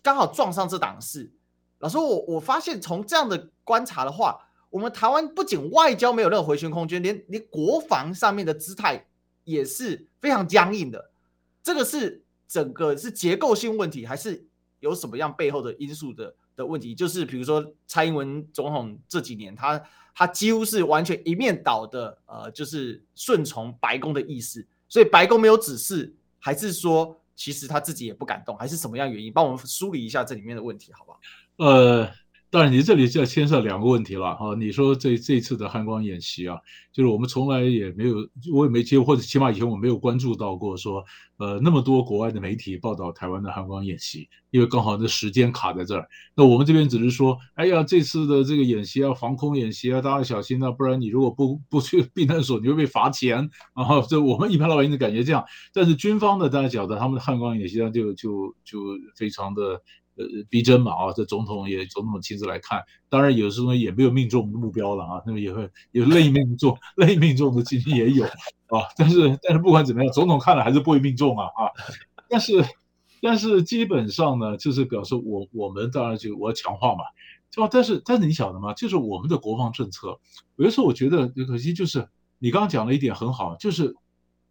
[0.00, 1.32] 刚好撞上这档事。
[1.80, 4.38] 老师，我我发现从这样的观察的话，
[4.70, 9.04] 我们台湾不仅外交没有任何回旋空间，连连国防上面的姿态
[9.44, 11.10] 也是非常僵硬的。
[11.62, 14.46] 这个是整个是结构性问题，还是
[14.80, 16.94] 有什么样背后的因素的的问题？
[16.94, 19.82] 就是比如说蔡英文总统这几年，他
[20.14, 26.14] 他几乎是完全一面倒的，呃，就是顺从白宫的意思，所以白宫没有指示。
[26.44, 29.32] 还是说，其实他自己也不敢动，还是什么样原因？
[29.32, 31.20] 帮我们梳理一下这里面的问题，好不好？
[31.58, 32.10] 呃。
[32.52, 34.54] 当然，你这里就要牵涉两个问题了啊！
[34.58, 36.58] 你说这这次的汉光演习啊，
[36.92, 38.16] 就是我们从来也没有，
[38.52, 41.02] 我也没接，或者起码以前我没有关注到过说，
[41.38, 46.06] 呃，那么多国外的媒体报道台湾的汉光演习，因为刚好这时间卡在这儿。
[46.36, 54.02] 那我们这边只是说，哎呀，这次的这个演习啊，防空演习啊，大家小心啊，不然你如果不不去避难所，你会被罚钱啊！
[54.02, 58.78] 这我们一般老百姓的感觉这样，但是军方的大家晓得，他们的汉光演习上就就就
[59.16, 59.80] 非常的。
[60.48, 71.70] 逼真嘛啊，这总统也总统亲自来看，当然有时候也没有命中目标了啊，那么也会有类命中 类命中的情形也有啊，但是但是不管怎么样，总统看了还是不会命中啊啊，
[72.28, 72.64] 但是
[73.20, 77.04] 但是基本上呢，就是表示我我们当然就我要强化嘛，
[77.50, 77.68] 是吧？
[77.70, 78.72] 但是但是你晓得吗？
[78.74, 80.18] 就是我们的国防政策，
[80.56, 82.08] 有的时候我觉得可惜就是
[82.38, 83.94] 你刚刚讲了一点很好，就是。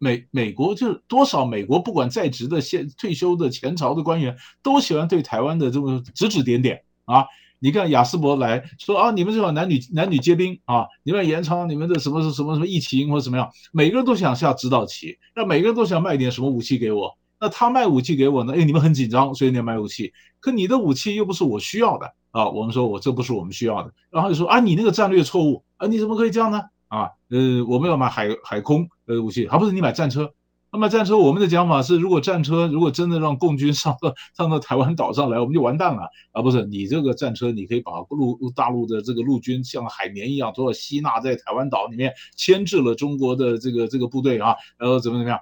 [0.02, 7.24] 美美国就是多少美国不管在职的现退休的前朝的官员都喜欢对台湾的这么指指点点啊！
[7.60, 17.16] 你看亚斯伯来说啊，你们这种男女男女皆兵啊，你们延长你们的什么什么什么什么疫情或者怎么样，每个人都想下指导棋，让每个人都想卖点什么武器给我。
[17.38, 18.54] 那他卖武器给我呢？
[18.56, 20.12] 哎，你们很紧张，所以你要卖武器。
[20.40, 22.50] 可你的武器又不是我需要的啊！
[22.50, 26.60] 我们说我这不是我们需要的，然后就说啊，你那个战略错误啊，你怎么可以这样呢？
[26.88, 30.32] 啊，呃，我们要买海海空呃武器，还不是你买战车？
[30.74, 36.40] 那么战车，我们的讲法是，如果战车如果真的让共军上到上到台湾岛上来，我们就完蛋了啊！
[36.40, 45.38] 不是你这个战车，你可以把陆大陆的这个陆军像海绵一样，都要吸纳在台湾岛里面，牵制了中国的这个这个部队啊，然后怎么怎么样？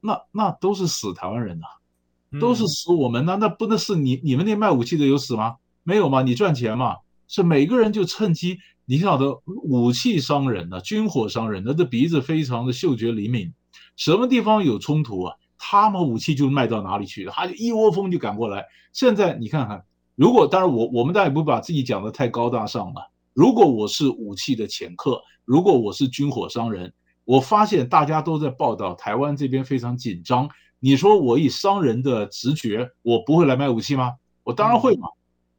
[0.00, 5.56] 那那都是死台湾人呐，都是死我们呐，那不能是你你们那卖武器的有死吗？
[5.82, 6.22] 没有吗？
[6.22, 6.98] 你赚钱嘛？
[7.28, 8.58] 是每个人就趁机。
[8.86, 13.52] 你晓得武器伤人呢、啊，军火伤人，那这鼻子非常的嗅觉灵敏，
[13.96, 18.66] 什么地方有冲突啊，他们武器就卖到哪里去，他就一窝蜂就赶过来。
[18.92, 19.84] 现在你看看，
[20.14, 23.10] 如果当然我我们当然也不把自己讲的太高大上了。
[23.32, 26.92] 如果我是武器的掮客，如果我是军火商人，
[27.24, 34.12] 我发现大家都在报道台湾这边非常紧张，你说我以商人的直觉，我不会来卖武器吗？
[34.42, 35.08] 我当然会嘛，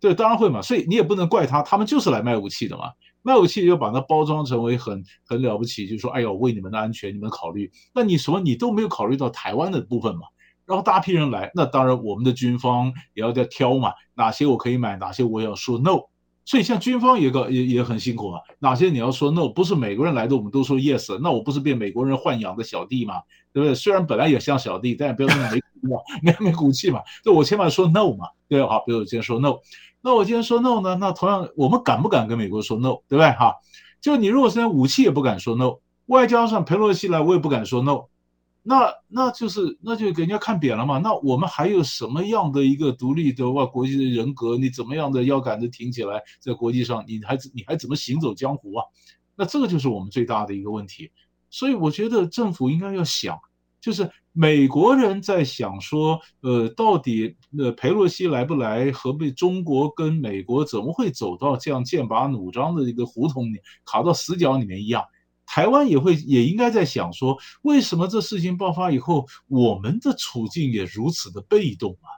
[0.05, 0.61] 对，当然会嘛。
[0.61, 2.91] 所以你也不能怪他，他们就是来卖武器的嘛。
[3.23, 7.71] 卖武器又把它包装成为很很了不起，就是说，哎呦，为你们的安全，你们考虑。
[7.91, 10.27] 那你什么，你都没有考虑到台湾的部分嘛？
[10.67, 16.01] 然后大批人来，那当然我们的军方也要在挑嘛，哪些我可以买，哪些我要说 no。
[16.45, 23.15] 所以像军方也个也也很辛苦啊，哪些你要说 no，不是每个人来的我们都说 yes，那我不是被美国人豢养的小弟嘛，
[23.51, 23.73] 对不对？
[23.73, 25.59] 虽然本来也像小弟，但也不要那么没
[26.21, 27.01] 没没骨气嘛。
[27.23, 29.55] 就我起码说 no 嘛，对，好，比如我先说 no。
[30.05, 30.95] 那我今天说 no 呢？
[31.01, 33.31] 那同样，我们敢不敢跟美国说 no，对不对？
[33.31, 33.55] 哈，
[33.99, 38.03] 就你如果是连武器也不敢说 no，外交上佩洛西来我也不敢说 no，
[38.61, 40.99] 那那就是那就给人家看扁了嘛。
[40.99, 44.59] 那我们还有什么样的一个独立的外国际的人格？
[44.59, 48.85] 你怎么样的腰杆子挺起来，在国际上你还你还怎么行走江湖啊？
[49.35, 51.11] 那这个就是我们最大的一个问题。
[51.49, 53.39] 所以我觉得政府应该要想，
[53.85, 54.09] 就是。
[54.37, 65.01] 美国人在想说，呃，到底呃，佩洛西来不来，和被中国跟美国怎么会走到这样剑拔弩张的一个胡同里，卡到死角里面一样？
[65.45, 72.11] 台湾也会也应该在想说，为什么这事情爆发以后，我们的处境也如此的被动啊？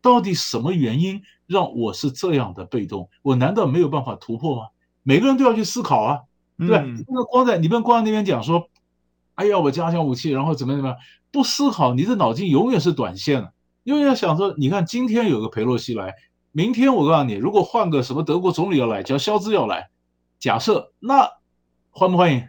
[0.00, 3.10] 到底什么原因让我是这样的被动？
[3.22, 4.68] 我难道没有办法突破吗？
[5.02, 6.20] 每个人都要去思考啊。
[6.56, 6.84] 对吧？
[6.86, 8.70] 嗯、那光在你不能光在那边讲说，
[9.34, 10.98] 哎呀，我加强武器，然后怎么怎么样，
[11.30, 16.14] 不思考，你的脑筋永远是短线的，因为要想说，你看今天有个裴洛西来，
[16.52, 19.90] 明天我告诉你，如果换个什么德国总理要来，叫肖兹要来，
[20.38, 21.28] 假设那
[21.90, 22.46] 欢不欢迎，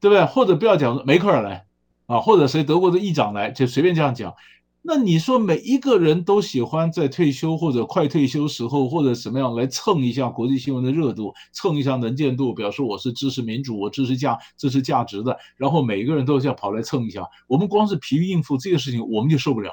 [0.00, 0.24] 对不对？
[0.24, 1.66] 或者不要讲梅克尔来
[2.06, 4.34] 啊，或者谁德国的议长来，就随便这样讲。
[4.84, 15.38] 那你说每一个人都喜欢在退休或者快退休时候或者什么样来蹭一下国际新闻的热度，蹭一下能见度，表示我是支持民主，我支持价支持价值的。
[15.56, 19.70] 然后每一个人都这样跑来蹭一下，我们光是疲于应付这个事情，我们就受不了。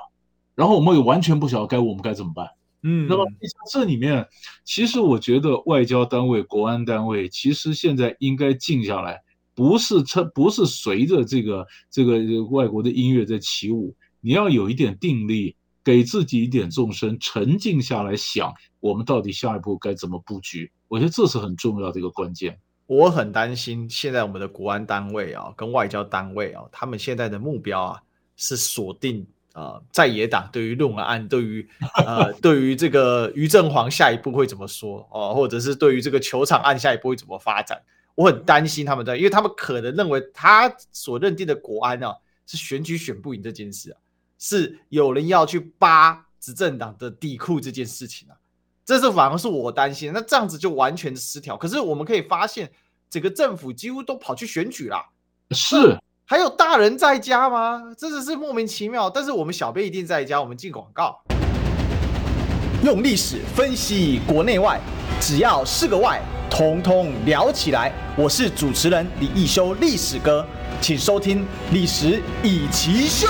[0.53, 2.47] 然后我们也完全不晓得该我们该怎么办。
[2.83, 3.25] 嗯，那么
[3.71, 4.27] 这里面，
[4.63, 9.19] 其实我觉得外交单位、国安单位其实现在应该静下来，
[9.55, 13.95] 不是趁不是随着这个这个外国的音乐在起舞。
[14.21, 20.71] 你要有一点定力，给自己一点纵深，沉静下来想，我们到底下一步该怎么布局？
[20.88, 22.60] 我觉得这是很重要的一个关键。
[22.86, 28.01] 我很担心现在我们的国安单位啊，跟外交单位啊，他们现在的目标啊，
[28.36, 31.67] 是锁定啊、在野党对于论文案，对于
[32.05, 37.82] 呃，对于这个于正煌下一步会怎么说哦、或者是对于这个球场案下一步会怎么发展？
[38.15, 43.97] 我很担心他们在，因为他们可能认为他所认定的国安啊，是选举选不赢这件事啊。
[44.39, 48.34] 是有人要去扒执政党的底裤这件事情啊，
[48.86, 50.12] 这是反而是我担心。
[50.13, 51.58] 那这样子就完全失调。
[51.58, 52.71] 可是我们可以发现，
[53.10, 55.06] 整个政府几乎都跑去选举啦，
[55.52, 57.84] 是还有大人在家吗？
[57.97, 59.10] 真的是莫名其妙。
[59.10, 60.39] 但是我们小编一定在家。
[60.39, 61.19] 我们进广告，
[62.86, 64.80] 用历史分析国内外，
[65.19, 67.91] 只要是个“外”，统统聊起来。
[68.15, 70.47] 我是主持人李易修，历史哥，
[70.80, 71.41] 请收听
[71.73, 73.28] 《历史以奇秀》。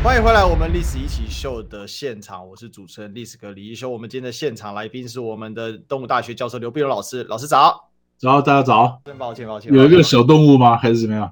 [0.00, 3.90] 欢迎回来，我们历史一起秀的现场，我是主持人历史哥李一修。
[3.90, 9.02] 我们今天的现场来宾是我们的东吴大学教授刘碧荣老师，老师早，早，大家早。
[9.04, 10.76] 真抱歉，抱歉，有一个小动物吗？
[10.76, 11.28] 还是怎么样？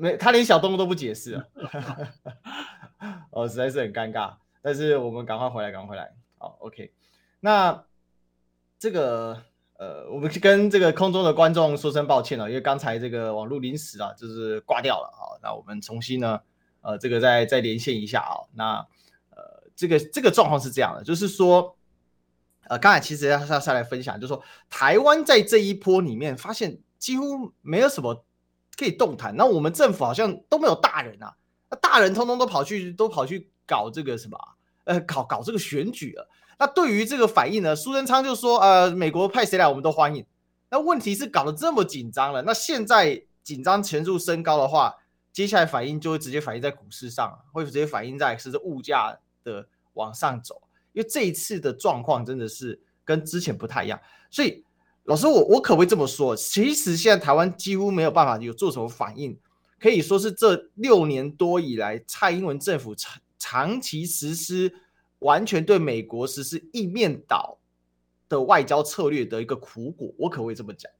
[0.00, 1.44] 没，他连小动物都不解释，
[3.30, 4.32] 哦，实在是很尴尬。
[4.62, 6.10] 但是我们赶快回来，赶快回来。
[6.38, 6.90] 好，OK。
[7.40, 7.84] 那
[8.78, 9.36] 这个
[9.78, 15.36] 呃，我们跟这个空中的观众说声抱歉了，因为刚才这个网络临时啊，就是挂掉了啊。
[15.42, 16.40] 那我们重新呢。
[16.82, 18.74] 呃，这个再再连线一下啊、哦，那
[19.30, 21.76] 呃，这个这个状况是这样的，就是说，
[22.66, 28.24] 呃，刚才其实要要下来分享，就是说，台湾在这一波里面发现几乎没有什么
[28.76, 31.32] 可以动弹，那我们政府好像都没有大人啊，
[31.70, 34.36] 那大人通通都跑去都跑去搞这个什么，
[34.82, 36.28] 呃，搞搞这个选举了。
[36.58, 40.26] 那对于这个反应呢，苏贞昌就说，呃，美国派谁来我们都欢迎。
[40.68, 44.92] 那问题是搞得这么紧张了，那现在紧张程度升高的话。
[45.32, 50.60] 接下来反应就会直接反映在股市上，会直接反映在是物价的往上走。
[50.92, 53.98] 因为这一次的状况真的是跟之前不太一样，
[54.30, 54.62] 所以
[55.04, 56.36] 老师我我可不可以这么说？
[56.36, 59.34] 其实现在台湾几乎没有办法有做什么反应，
[59.80, 64.70] 可以说是这六年多以来蔡英文政府长长期实施
[65.20, 67.58] 完全对美国实施一面倒
[68.28, 70.12] 的外交策略的一个苦果。
[70.18, 70.92] 我可不可以这么讲？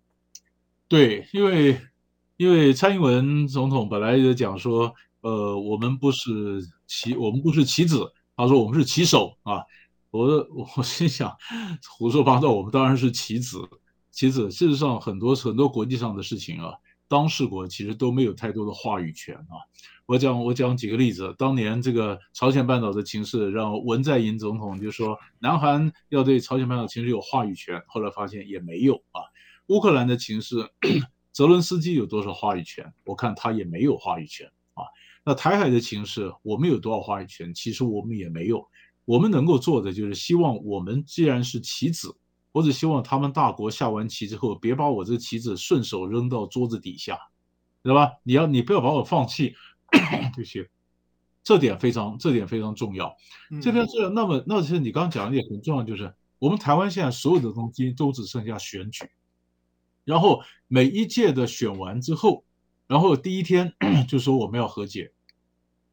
[0.88, 1.78] 对，因为。
[2.42, 8.04] 因为蔡英文总统本来也讲说，呃，我们不是棋，我们不是棋子，
[8.36, 9.62] 他说我们是棋手啊。
[10.10, 10.44] 我
[10.76, 11.32] 我心想，
[11.96, 13.60] 胡说八道，我们当然是棋子。
[14.10, 16.74] 棋子，事实上很多很多国际上的事情啊，
[17.06, 19.62] 当事国其实都没有太多的话语权啊。
[20.06, 29.22] 我讲我讲几个例子，当年这个朝鲜半岛的情势，让文在寅总统就说，南韩要对朝鲜半岛情势有话语权，后来发现也没有啊。
[29.68, 30.56] 乌克兰的情势。
[31.32, 32.92] 泽伦斯基有多少话语权？
[33.04, 34.84] 我看他也没有话语权啊。
[35.24, 37.54] 那台海的情势，我们有多少话语权？
[37.54, 38.68] 其实我们也没有。
[39.04, 42.14] 我们能够做的就是希望我们既然是棋子，
[42.52, 47.18] 我只希望他们大国下完棋之后，别把我这棋子顺手扔到桌子底下，
[47.82, 48.12] 对吧？
[48.22, 49.54] 你要你不要把我放弃，
[50.36, 50.68] 这些，
[51.42, 53.16] 这点非常这点非常重要。
[53.60, 59.04] 这边是那么，那其实你刚刚讲的也很重要，就是我们台湾现在所有的东西都只剩下选举。
[60.04, 62.44] 然后每一届的选完之后，
[62.86, 63.72] 然后第一天
[64.08, 65.12] 就说我们要和解，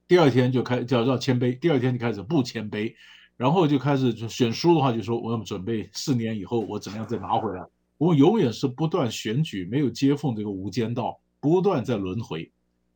[0.08, 2.96] 第二天就开叫要签碑，第二天就开始不签碑，
[3.38, 7.64] 然后就开始就选书的话就说我们准备四年以后我怎么样再拿回来。
[7.98, 12.50] 我们永远是不断选举，没有接缝这个无间道，不断在轮回，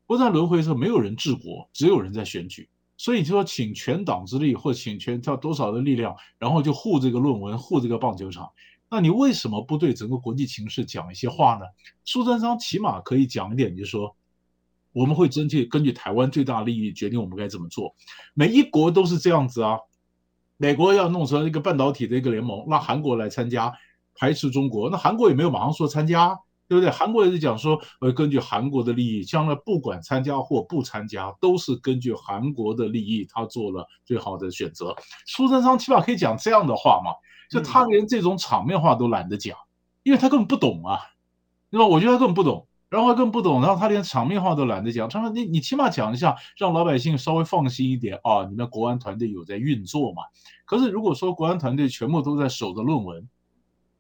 [0.08, 2.70] 不断轮回的时候没有人治国，只有人在选举。
[2.96, 8.50] 所以就说请全党之力或请全叫多少的力量，然后就护这个论文，护这个棒球场。
[8.94, 11.66] 那你为什么不对整个国际情势讲一些话呢？
[12.06, 14.16] 苏贞昌起码可以讲一点，就是说
[14.92, 17.96] 我们会争取根据台湾最大利益决定我们该怎么做。
[18.36, 19.80] 每一国都是这样子啊，
[20.58, 23.74] 美国要弄成一个半导体的一个联盟，让韩国来参加，
[24.14, 26.38] 排斥中国，那韩国也没有马上说参加，
[26.68, 26.92] 对不对？
[26.92, 34.96] 韩国也是讲说，呃，根据韩国的利益，将来不管参加或不参加，都是根据韩国的利益，他做了最好的选择。
[35.26, 37.10] 苏贞昌起码可以讲这样的话嘛？
[37.54, 39.58] 就他连这种场面话都懒得讲，
[40.04, 41.00] 因为他根本不懂啊，
[41.70, 41.86] 对吧？
[41.86, 42.68] 我觉得他根本不懂。
[42.90, 45.10] 然后他更不懂，然后他连场面话都懒得讲。
[45.10, 48.46] 他说：“你你起码讲一下，让老百姓稍微放心一点啊！
[48.48, 50.22] 你们国安团队有在运作嘛？
[50.64, 53.28] 可是如果说国安团队全部都在守着论文，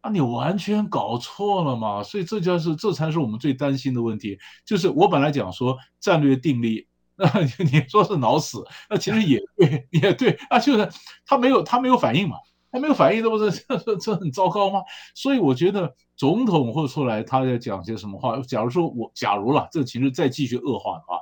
[0.03, 2.03] 那你完全搞错了嘛！
[2.03, 4.37] 所以这就是这才是我们最担心的问题。
[4.63, 10.87] 就是我本来讲说战略定力，那你说是脑死，那其实也对， 也对啊，就是
[11.25, 12.35] 他没有他没有反应嘛。”
[12.73, 13.51] 还没有反应，这不是
[13.85, 14.81] 这这很糟糕吗？
[15.13, 18.37] 所以我觉得总统会出来，他在讲些什么话？
[18.41, 21.19] 假如说我假如了，这个情势再继续恶化的话，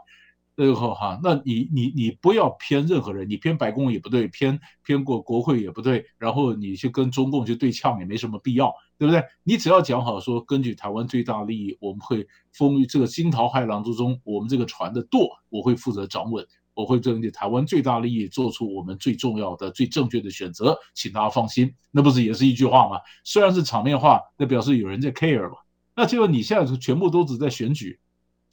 [0.55, 9.21] 最后哈，那你你你不要偏任何人，你偏白宫也不对，偏偏过国会也不对，然后你去跟中共去对呛也没什么必要，对不对？
[9.43, 16.45] 你只要讲好说，根据台湾最大利益，我们会封于这个惊涛骇浪之中，我们这个船的舵我会负责掌稳。
[16.74, 21.74] 我会针对台湾最大利益做出我们最重要的、最正确的选择，请大家放心。
[21.91, 22.99] 那不是也是一句话吗？
[23.24, 25.57] 虽然是场面话，那表示有人在 care 嘛。
[25.95, 27.99] 那结果你现在全部都只在选举，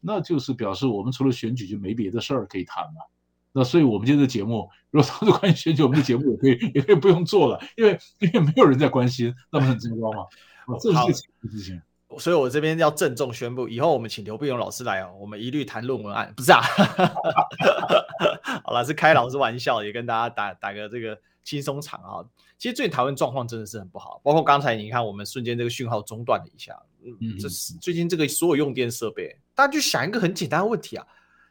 [0.00, 3.10] 那就是表示我们除了选举就没别的事儿可以谈了。
[3.52, 10.26] 那所以我们今天的节目，如果他是关于选举，我们的节目也可以也可以不用做了，因为因为没有人在关心，那么很糟糕吗。
[10.82, 11.80] 这是事情。
[12.16, 16.62] 所以，我这边要郑重宣布，以后我们请刘碧荣老师来哦，我们一律谈论文案， 不是啊？
[18.64, 22.24] 好了，是开老师玩笑，也跟大家打打个这个轻松场啊。
[22.56, 31.06] 其实最近台湾状况真的是很不好，包括刚才你看，我们瞬间这个讯号中断了一下，嗯，这是最近这个所有用电设备，大家就想一个很简单的问题啊，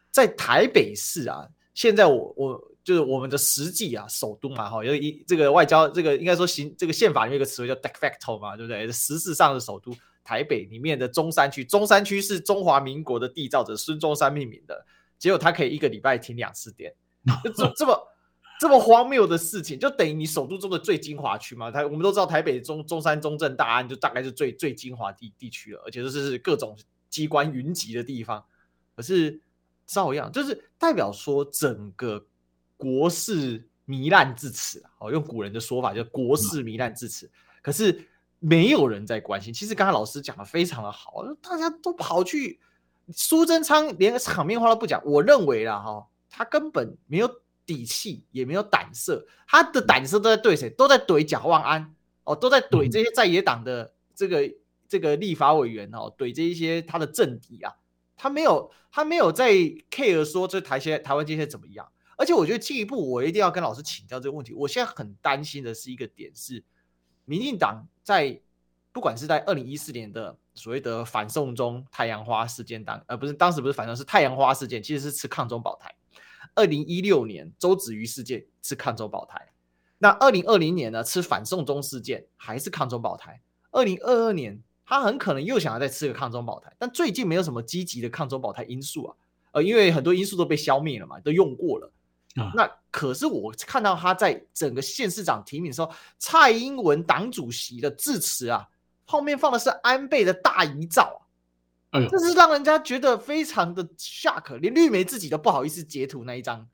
[0.10, 8.91] 在台北市啊，现在我我就是我们的实际啊首都嘛，哈，有一这个外交这个应该说行这个宪法里面有一个词汇叫 de facto 嘛，对不对？
[8.91, 9.95] 实质上的首都。
[10.28, 14.86] 台北里面的中山区，中山区是中华民国的缔造者孙中山命名的，
[15.17, 16.93] 结果他可以一个礼拜停两次电，
[17.55, 18.07] 这这么
[18.59, 21.71] 这么荒谬的事情，就等于你首都中的最精华区嘛。
[21.71, 26.78] 台我们都知道台北中中山中正大安就大概是最最精华地地区了，而且这是各种
[27.09, 28.43] 机关云集的地方，
[28.97, 29.39] 可是
[29.86, 32.28] 照样就是代表说整个
[32.75, 38.05] 国事糜烂至此哦，用古人的说法叫国事糜烂至此，可是。
[38.39, 39.53] 没有人在关心。
[39.53, 42.59] 其实刚才老师讲的非常的好，大家都跑去
[43.11, 45.01] 苏贞昌连个场面话都不讲。
[45.03, 47.29] 我认为啦，哈，他根本没有
[47.65, 49.25] 底气，也没有胆色。
[49.47, 50.69] 他的胆色都在对谁？
[50.69, 54.53] 都在怼蒋万安哦，都在怼这些在野党的这个
[54.88, 57.73] 这个立法委员哦，怼这一些他的政敌啊。
[58.15, 59.51] 他没有，他没有在
[59.89, 61.88] care 说这台些台湾这些怎么样。
[62.17, 64.53] 而且我觉得进一步，我一定要跟老师请教这个问题。
[64.53, 66.63] 我现在很担心的是一个点是。
[67.30, 68.39] 民进党在
[68.93, 75.93] 不管是在二零一四年的所谓的反送中太阳花事件当，呃，不是当时不是反正是太阳花事件，其实是吃抗中保台。
[76.55, 79.49] 二零一六年周子瑜事件吃抗中保台，
[79.97, 83.41] 那二零二零年呢吃反送中事件还是抗中保台。
[83.71, 89.15] 二零二二年他很可能又想要再吃个抗中保台，但最近没有什么积极的抗中保台因素啊，
[89.51, 91.91] 呃，因为很多因素都被消灭了嘛，都用过了。
[92.55, 98.67] 那可是我看到他在整个县市长提名的时候，蔡英文党主席的致辞啊，
[99.05, 101.27] 后面放的是安倍的大遗照
[101.89, 106.67] 啊，这是让人家觉得非常的 shock，连绿媒自己都不好意思截图那一张。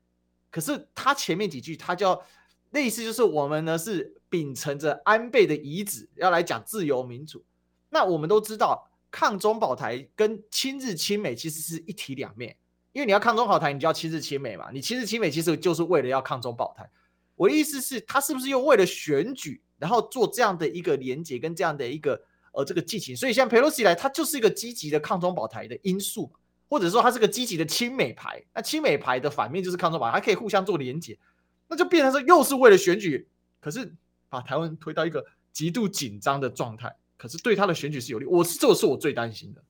[0.50, 2.22] 可是他前面几句，他就
[2.70, 7.44] 类似就是我们呢是秉承着安倍的遗旨，要来讲自由民主。
[7.88, 12.56] 那我们都知道，抗中保台跟亲日亲美其实是一体两面。
[12.94, 14.70] 因为你要抗中保台，你就要亲日亲美嘛。
[14.72, 16.88] 你亲日亲美，其实就是为了要抗中保台。
[17.34, 22.22] 我的意思是，他是不是又为了选举，然后做这样的一个连结跟这样的一个
[22.52, 23.16] 呃这个剧情？
[23.16, 26.32] 所以像裴洛西来，他就是一个积极的抗中保台的因素，
[26.68, 28.40] 或者说他是个积极的亲美牌。
[28.54, 31.18] 那亲美牌的反面就是抗中保台，还可以互相做连结，
[31.66, 33.28] 那就变成说又是为了选举，
[33.60, 33.92] 可是
[34.28, 36.94] 把台湾推到一个极度紧张的状态。
[37.16, 39.64] 可是对他的选举是有利，我是这个是我最担心的。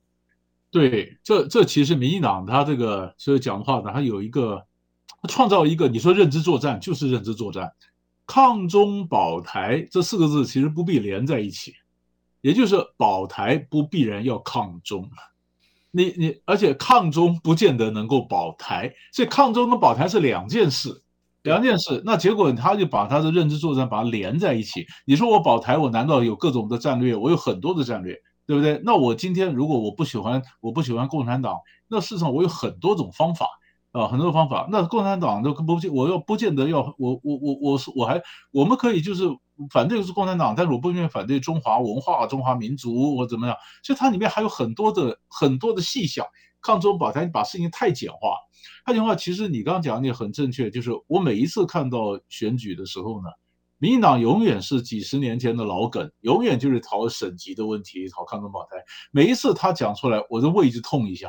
[0.74, 4.66] 对，这这其实民进党他这个所以讲的话呢，他有一个
[5.28, 7.72] 创造一个，你说认知作战就是认知作战，
[8.26, 11.74] 抗中保台这四个字其实不必连在一起，
[12.40, 15.08] 也就是保台不必然要抗中，
[15.92, 21.04] 你你而且抗中不见得能够保台，所以抗中跟保台是两件事，
[21.44, 22.02] 两件事。
[22.04, 27.14] 那结果他就把他的认知作战把它连在一起，你说我保台，我难道有各种的战略？
[27.14, 28.20] 我有很多的战略。
[28.46, 28.80] 对不对？
[28.84, 33.48] 那我今天如果我不喜欢，我不喜欢共产党，那事实上我有很多种方法。
[33.92, 34.66] 啊，很多方法。
[34.72, 38.20] 那共产党都不见，我又不见得要我我我我是我还
[38.50, 39.22] 我们可以就是
[39.70, 43.56] 反对是共产党，但是我不愿意反对中华文化、中华民族或怎么样。
[43.84, 46.26] 其实它里面还有很多的很多的细项。
[46.60, 48.38] 抗中保台把事情太简化，
[48.84, 49.14] 太简化。
[49.14, 53.28] 其实你刚刚讲的也很正确，就是我每一次看到选举的时候呢，
[53.84, 58.70] 民进党永远是几十年前的老梗，永远就是讨省级的问题，讨抗中保台。
[59.12, 61.28] 每一次他讲出来，我的胃就痛一下，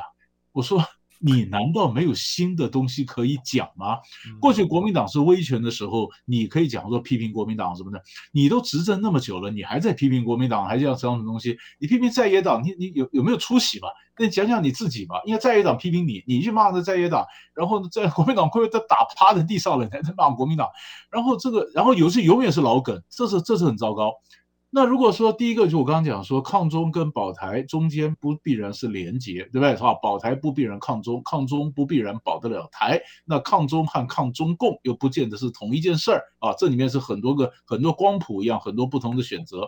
[0.52, 0.82] 我说。
[1.20, 3.98] 你难道没有新的东西可以讲吗？
[4.40, 8.02] 过去国民党是威权的时候，你可以讲说批评国民党什么的。
[8.32, 11.56] 你都执政那么久了，你还在批评国民党，还这样这样的东西？
[11.78, 13.88] 你批评在野党，你你有有没有出息嘛？
[14.18, 15.20] 那你讲讲你自己吧。
[15.26, 20.68] 因为在野党批评你，你去骂那在野党，然后在国民党快被打趴在地上了，你还在骂国民党。
[21.10, 24.12] 然后这个，然后有时永远是老梗，这是这是很糟糕。
[24.68, 29.74] 那如果说第一个就我刚刚讲说抗中跟保台中间不必然是连结，对不对？
[29.76, 33.00] 哈，保台不必然抗中，抗中不必然保得了台。
[33.24, 39.66] 那抗中和抗中共又不见得是同一件事儿啊，这里面是很多个很多光谱一样，很多不同的选择。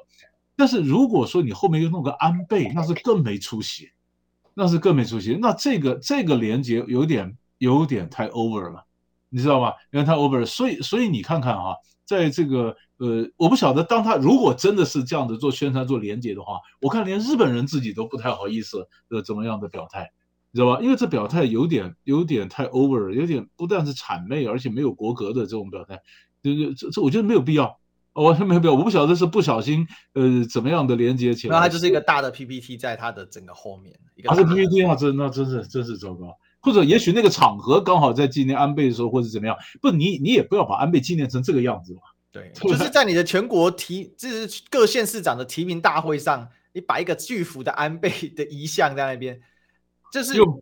[0.56, 3.92] 但是如果说你后面又弄个安倍，那是更没出息，
[4.52, 5.38] 那是更没出息。
[5.40, 8.84] 那这个这个连结有点有点太 over 了，
[9.30, 9.68] 你知道吗？
[9.92, 10.44] 有点太 over 了。
[10.44, 11.76] 所以所以你看看啊。
[12.08, 20.10] 在这个呃，我不晓得，当他如果真的是这样子做宣传、做连接的话，我看连日本人自己都不太好意思呃，怎么样的表态，
[20.50, 20.80] 你知道吧？
[20.82, 26.00] 因为这表态有点有点太 over，有点不但是谄媚，而且没有国格的这种表态，
[26.42, 27.78] 就是这这我觉得没有必要，
[28.14, 28.72] 完全没有必要。
[28.72, 36.34] 我不晓得是不小心呃怎么样的连接起来，那它就是一个大的 PPT 在它的整个后面，一个它是 PPT 啊，真那真是真是糟糕。
[36.60, 39.56] 或者也许那个场合刚好在纪念安倍的时候，或者怎么样？
[39.80, 42.00] 不，你你也不要把安倍纪念成这个样子嘛。
[42.30, 49.40] 对，就是在你的全国提，就是各县市长的提名大会上，你摆一个巨幅的安倍的遗像在那边，
[50.12, 50.60] 就是我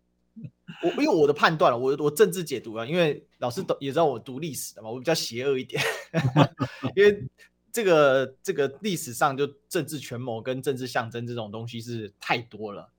[0.91, 5.83] 因为我的判断了，我我政治解读啊，因为老师都也知道我读历史的嘛，我比较邪恶一点，
[6.95, 7.21] 因为
[7.71, 12.89] 这个这个历史上就政治权谋跟政治象征这种东西是太多了。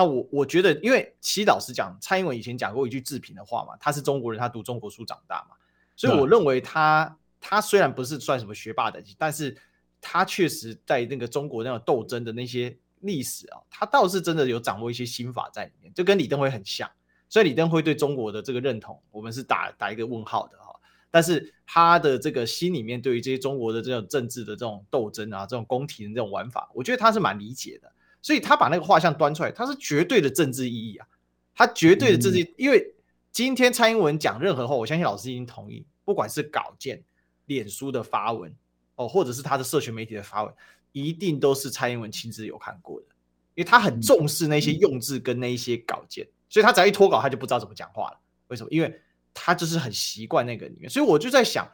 [0.00, 5.54] 那我我觉得，因为其实老实讲，蔡英文以前讲过一句自评的话嘛，他是中国人，他读中国书长大嘛，
[5.94, 9.54] 所以我认为他他虽然不是算什么学霸等级，但是
[10.00, 16.90] 他确实在那个中国那种斗争的那些历史啊，他倒是真的有掌握一些心法在里面，就跟李登辉很像。
[17.28, 20.74] 所以李登辉对中国的这个认同，我们是打打一个问号的哈。
[21.10, 27.92] 但是他的这个心里面对于这些中国的这种政治的这种斗争啊，这种宫廷的这种玩法，我觉得他是蛮理解的。
[28.22, 31.06] 所以他把那个画像端出来，他是绝对的政治意义啊，
[31.54, 32.94] 他绝对的政治，因为
[33.32, 37.02] 今天蔡英文讲任何话，我相信老师已经同意，不管是稿件、
[37.46, 38.54] 脸书的发文
[38.96, 40.54] 哦，或者是他的社群媒体的发文，
[40.92, 43.06] 一定都是蔡英文亲自有看过的，
[43.54, 48.18] 因为他很重视那些用字跟那一些稿件，所以他只要一脱稿，他就不知道怎么讲话了。
[48.48, 48.68] 为什么？
[48.70, 49.00] 因为
[49.32, 51.66] 他就是很习惯那个里面，所以我就在想，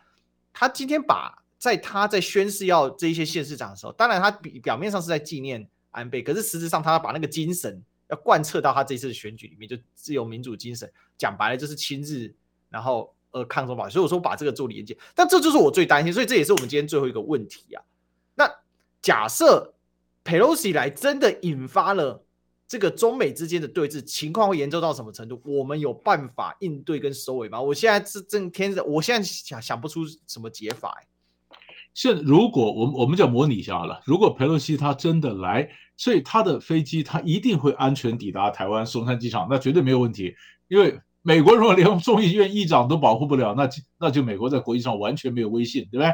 [0.53, 5.69] 他今天把在他在宣誓要这一些县市长的时候，当然他表表面上是在纪念。
[5.91, 12.35] 安倍，可是实质上他要把那个精神要贯彻到他这次的选举里面，就自由民主精神，讲白了就是亲日，
[12.69, 17.83] 然后呃抗中保，所以我说把这个做连接，但这就是我最担心，所以这也是我们今天最后一个问题啊。
[18.35, 18.51] 那
[19.01, 19.75] 假设
[20.23, 22.25] 佩洛西来真的引发了
[22.69, 25.41] 这个中美之间的对峙，情况会严重到什么程度？
[25.45, 27.61] 我们有办法应对跟收尾吗？
[27.61, 31.07] 我现在是正天着，我现在想想不出什么解法、欸。
[31.97, 35.69] 现如果我们我们叫模拟一下了，如果佩洛西他真的来。
[35.99, 40.35] 所以他的飞机他一定会安全抵达台湾松山机场，那绝对没有问题。
[40.69, 46.13] 因为美国如果连众议院议长都保护不了，那就那就美国在国际上完全没有威信，对不对？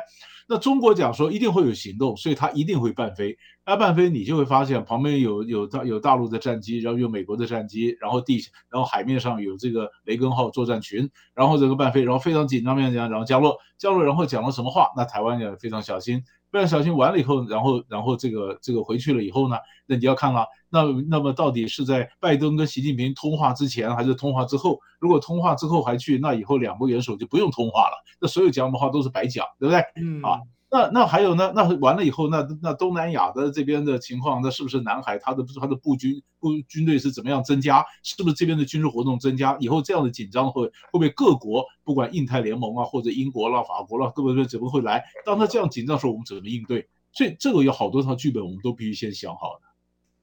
[0.48, 3.36] 那中国讲说一定会有行动，所以他一定会伴飞。
[3.66, 8.40] 那伴飞你就会发现旁边有有大有大陆的战机，然后有美国的战机，然后地
[8.70, 14.88] 然后海面上有这个雷根号作战群，然后这个伴飞，然后非常紧张面讲，然后降落降落，然后讲了什么话？
[14.96, 16.24] 那台湾也非常小心。
[16.53, 24.78] 不要小心完了以后，然后然后这个这个回去了以后呢，那你要看了，那那么到底是在拜登跟习近平通话之前还是通话之后？
[25.00, 29.82] 如果通话之后还去，那以后两国元首就不用通话了，那所有讲的话都是白讲，对不对？
[29.96, 30.38] 嗯啊。
[30.73, 31.53] 那那还有呢？
[31.55, 37.85] 那完了以后，那那东南亚的这边的情况，那是不是南海它的它的布军布军队是怎么样增加？
[38.03, 39.55] 是不是这边的军事活动增加？
[39.61, 45.05] 以后这样的紧张会会不会各国不管印太联盟啊，或者英国啦、法国啦，各个会怎么会来？
[45.27, 46.89] 当他这样紧张的时候，我们怎么应对？
[47.12, 49.66] 所以这个有好多套剧本，我们都必须先想好的。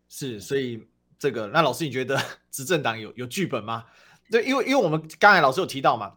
[0.09, 0.83] 是，所以
[1.19, 2.19] 这个那老师，你觉得
[2.49, 3.85] 执政党有有剧本吗？
[4.31, 6.13] 对，因为因为我们刚才老师有提到嘛。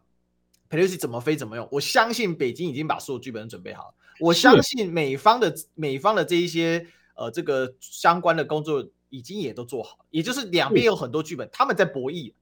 [0.70, 3.95] 佩洛西怎么飞怎么用，我相信北京已经把所有剧本准备好了。
[4.22, 12.32] 我相信美方的美方的这一些呃这个相关的工作已经也都做好，也就是两边有很多剧本，他们在博弈。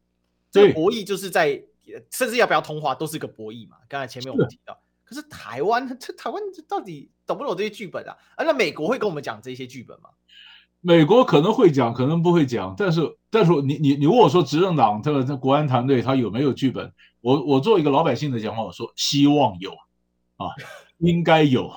[0.51, 1.63] 这个博弈就是在
[2.11, 3.77] 甚至要不要通话都是一个博弈嘛。
[3.89, 4.75] 刚才前面我们提到，
[5.09, 8.17] 是可是台湾这台湾到底懂不懂这些剧本啊？
[8.37, 10.11] 啊，那美国会跟我们讲这些剧本吗？
[10.81, 12.75] 美国可能会讲，可能不会讲。
[12.77, 13.01] 但是，
[13.31, 16.93] 但是你你你问我说，执政党这个这国安团队他有没有剧本？
[17.21, 19.73] 我我做一个老百姓的讲话，我说希望有，
[20.37, 20.47] 啊，
[21.01, 21.71] 应该有。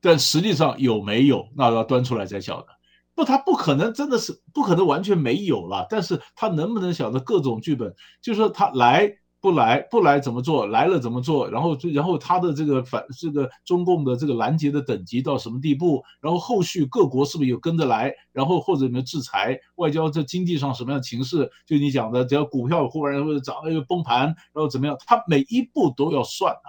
[0.00, 2.66] 但实际上有没有，那要端出来才晓得。
[3.14, 5.86] 不，他不可能真的是不可能完全没有了。
[5.90, 7.94] 但是他能不能晓得各种剧本？
[8.22, 9.12] 就是说他来。
[9.40, 10.66] 不来不来怎么做？
[10.66, 11.48] 来了怎么做？
[11.48, 16.02] 然后然后他的这个反这个中共的这个拦截的等级到什么地步？
[16.20, 18.12] 然后后续各国是不是有跟着来？
[18.32, 19.56] 然后或者有没有制裁？
[19.76, 21.48] 外交在经济上什么样的情势？
[21.64, 24.96] 就你讲的，只要股票忽然或者涨了又崩盘，然后怎么样？
[25.06, 26.66] 他每一步都要算啊，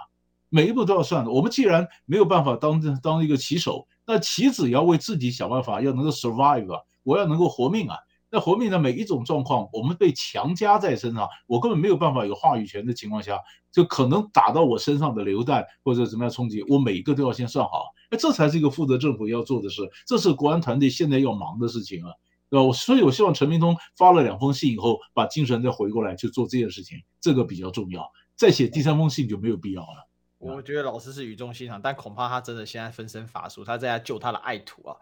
[0.50, 1.30] 每一步都要算的。
[1.30, 7.96] 我们既然没有办法当当一个棋手，那棋子也要为自己想办法，要能够 survive 啊，我要能够活命啊。
[8.32, 13.36] 那活命的每一种状况，我们被强加在身上，我根本没有办法有话语权的情况下，
[13.72, 17.86] 就可能打到我身上的流弹或者怎么样冲击，我每一个都要先算好。
[18.10, 22.12] 哎，这才是一个负责政府要做的事，这是国安团队现在要忙的事情啊。
[22.50, 28.08] 呃，所以我希望陈明通发了两封信以后，把精神再回过来去做这件事情，这个比较重要。
[28.36, 30.09] 再写第三封信就没有必要了。
[30.40, 34.96] 我觉得老师是语重心长，但恐怕他真的现在分身乏术，他在救他的爱徒啊，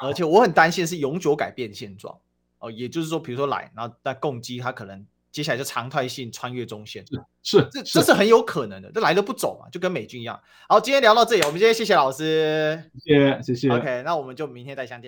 [0.00, 2.16] 而且我很担心是永久改变现状。
[2.58, 7.04] 哦，也就是说，比如说来，然后在共击，他可能接下来就常态性穿越中线，
[7.42, 10.40] 是，是这这是很有可能的，这来了不走嘛，就跟美军一样。
[10.68, 13.68] 好，今天聊到这里，我们今天谢谢老师，谢谢谢谢。
[13.70, 15.00] OK，那我们就明天再相见。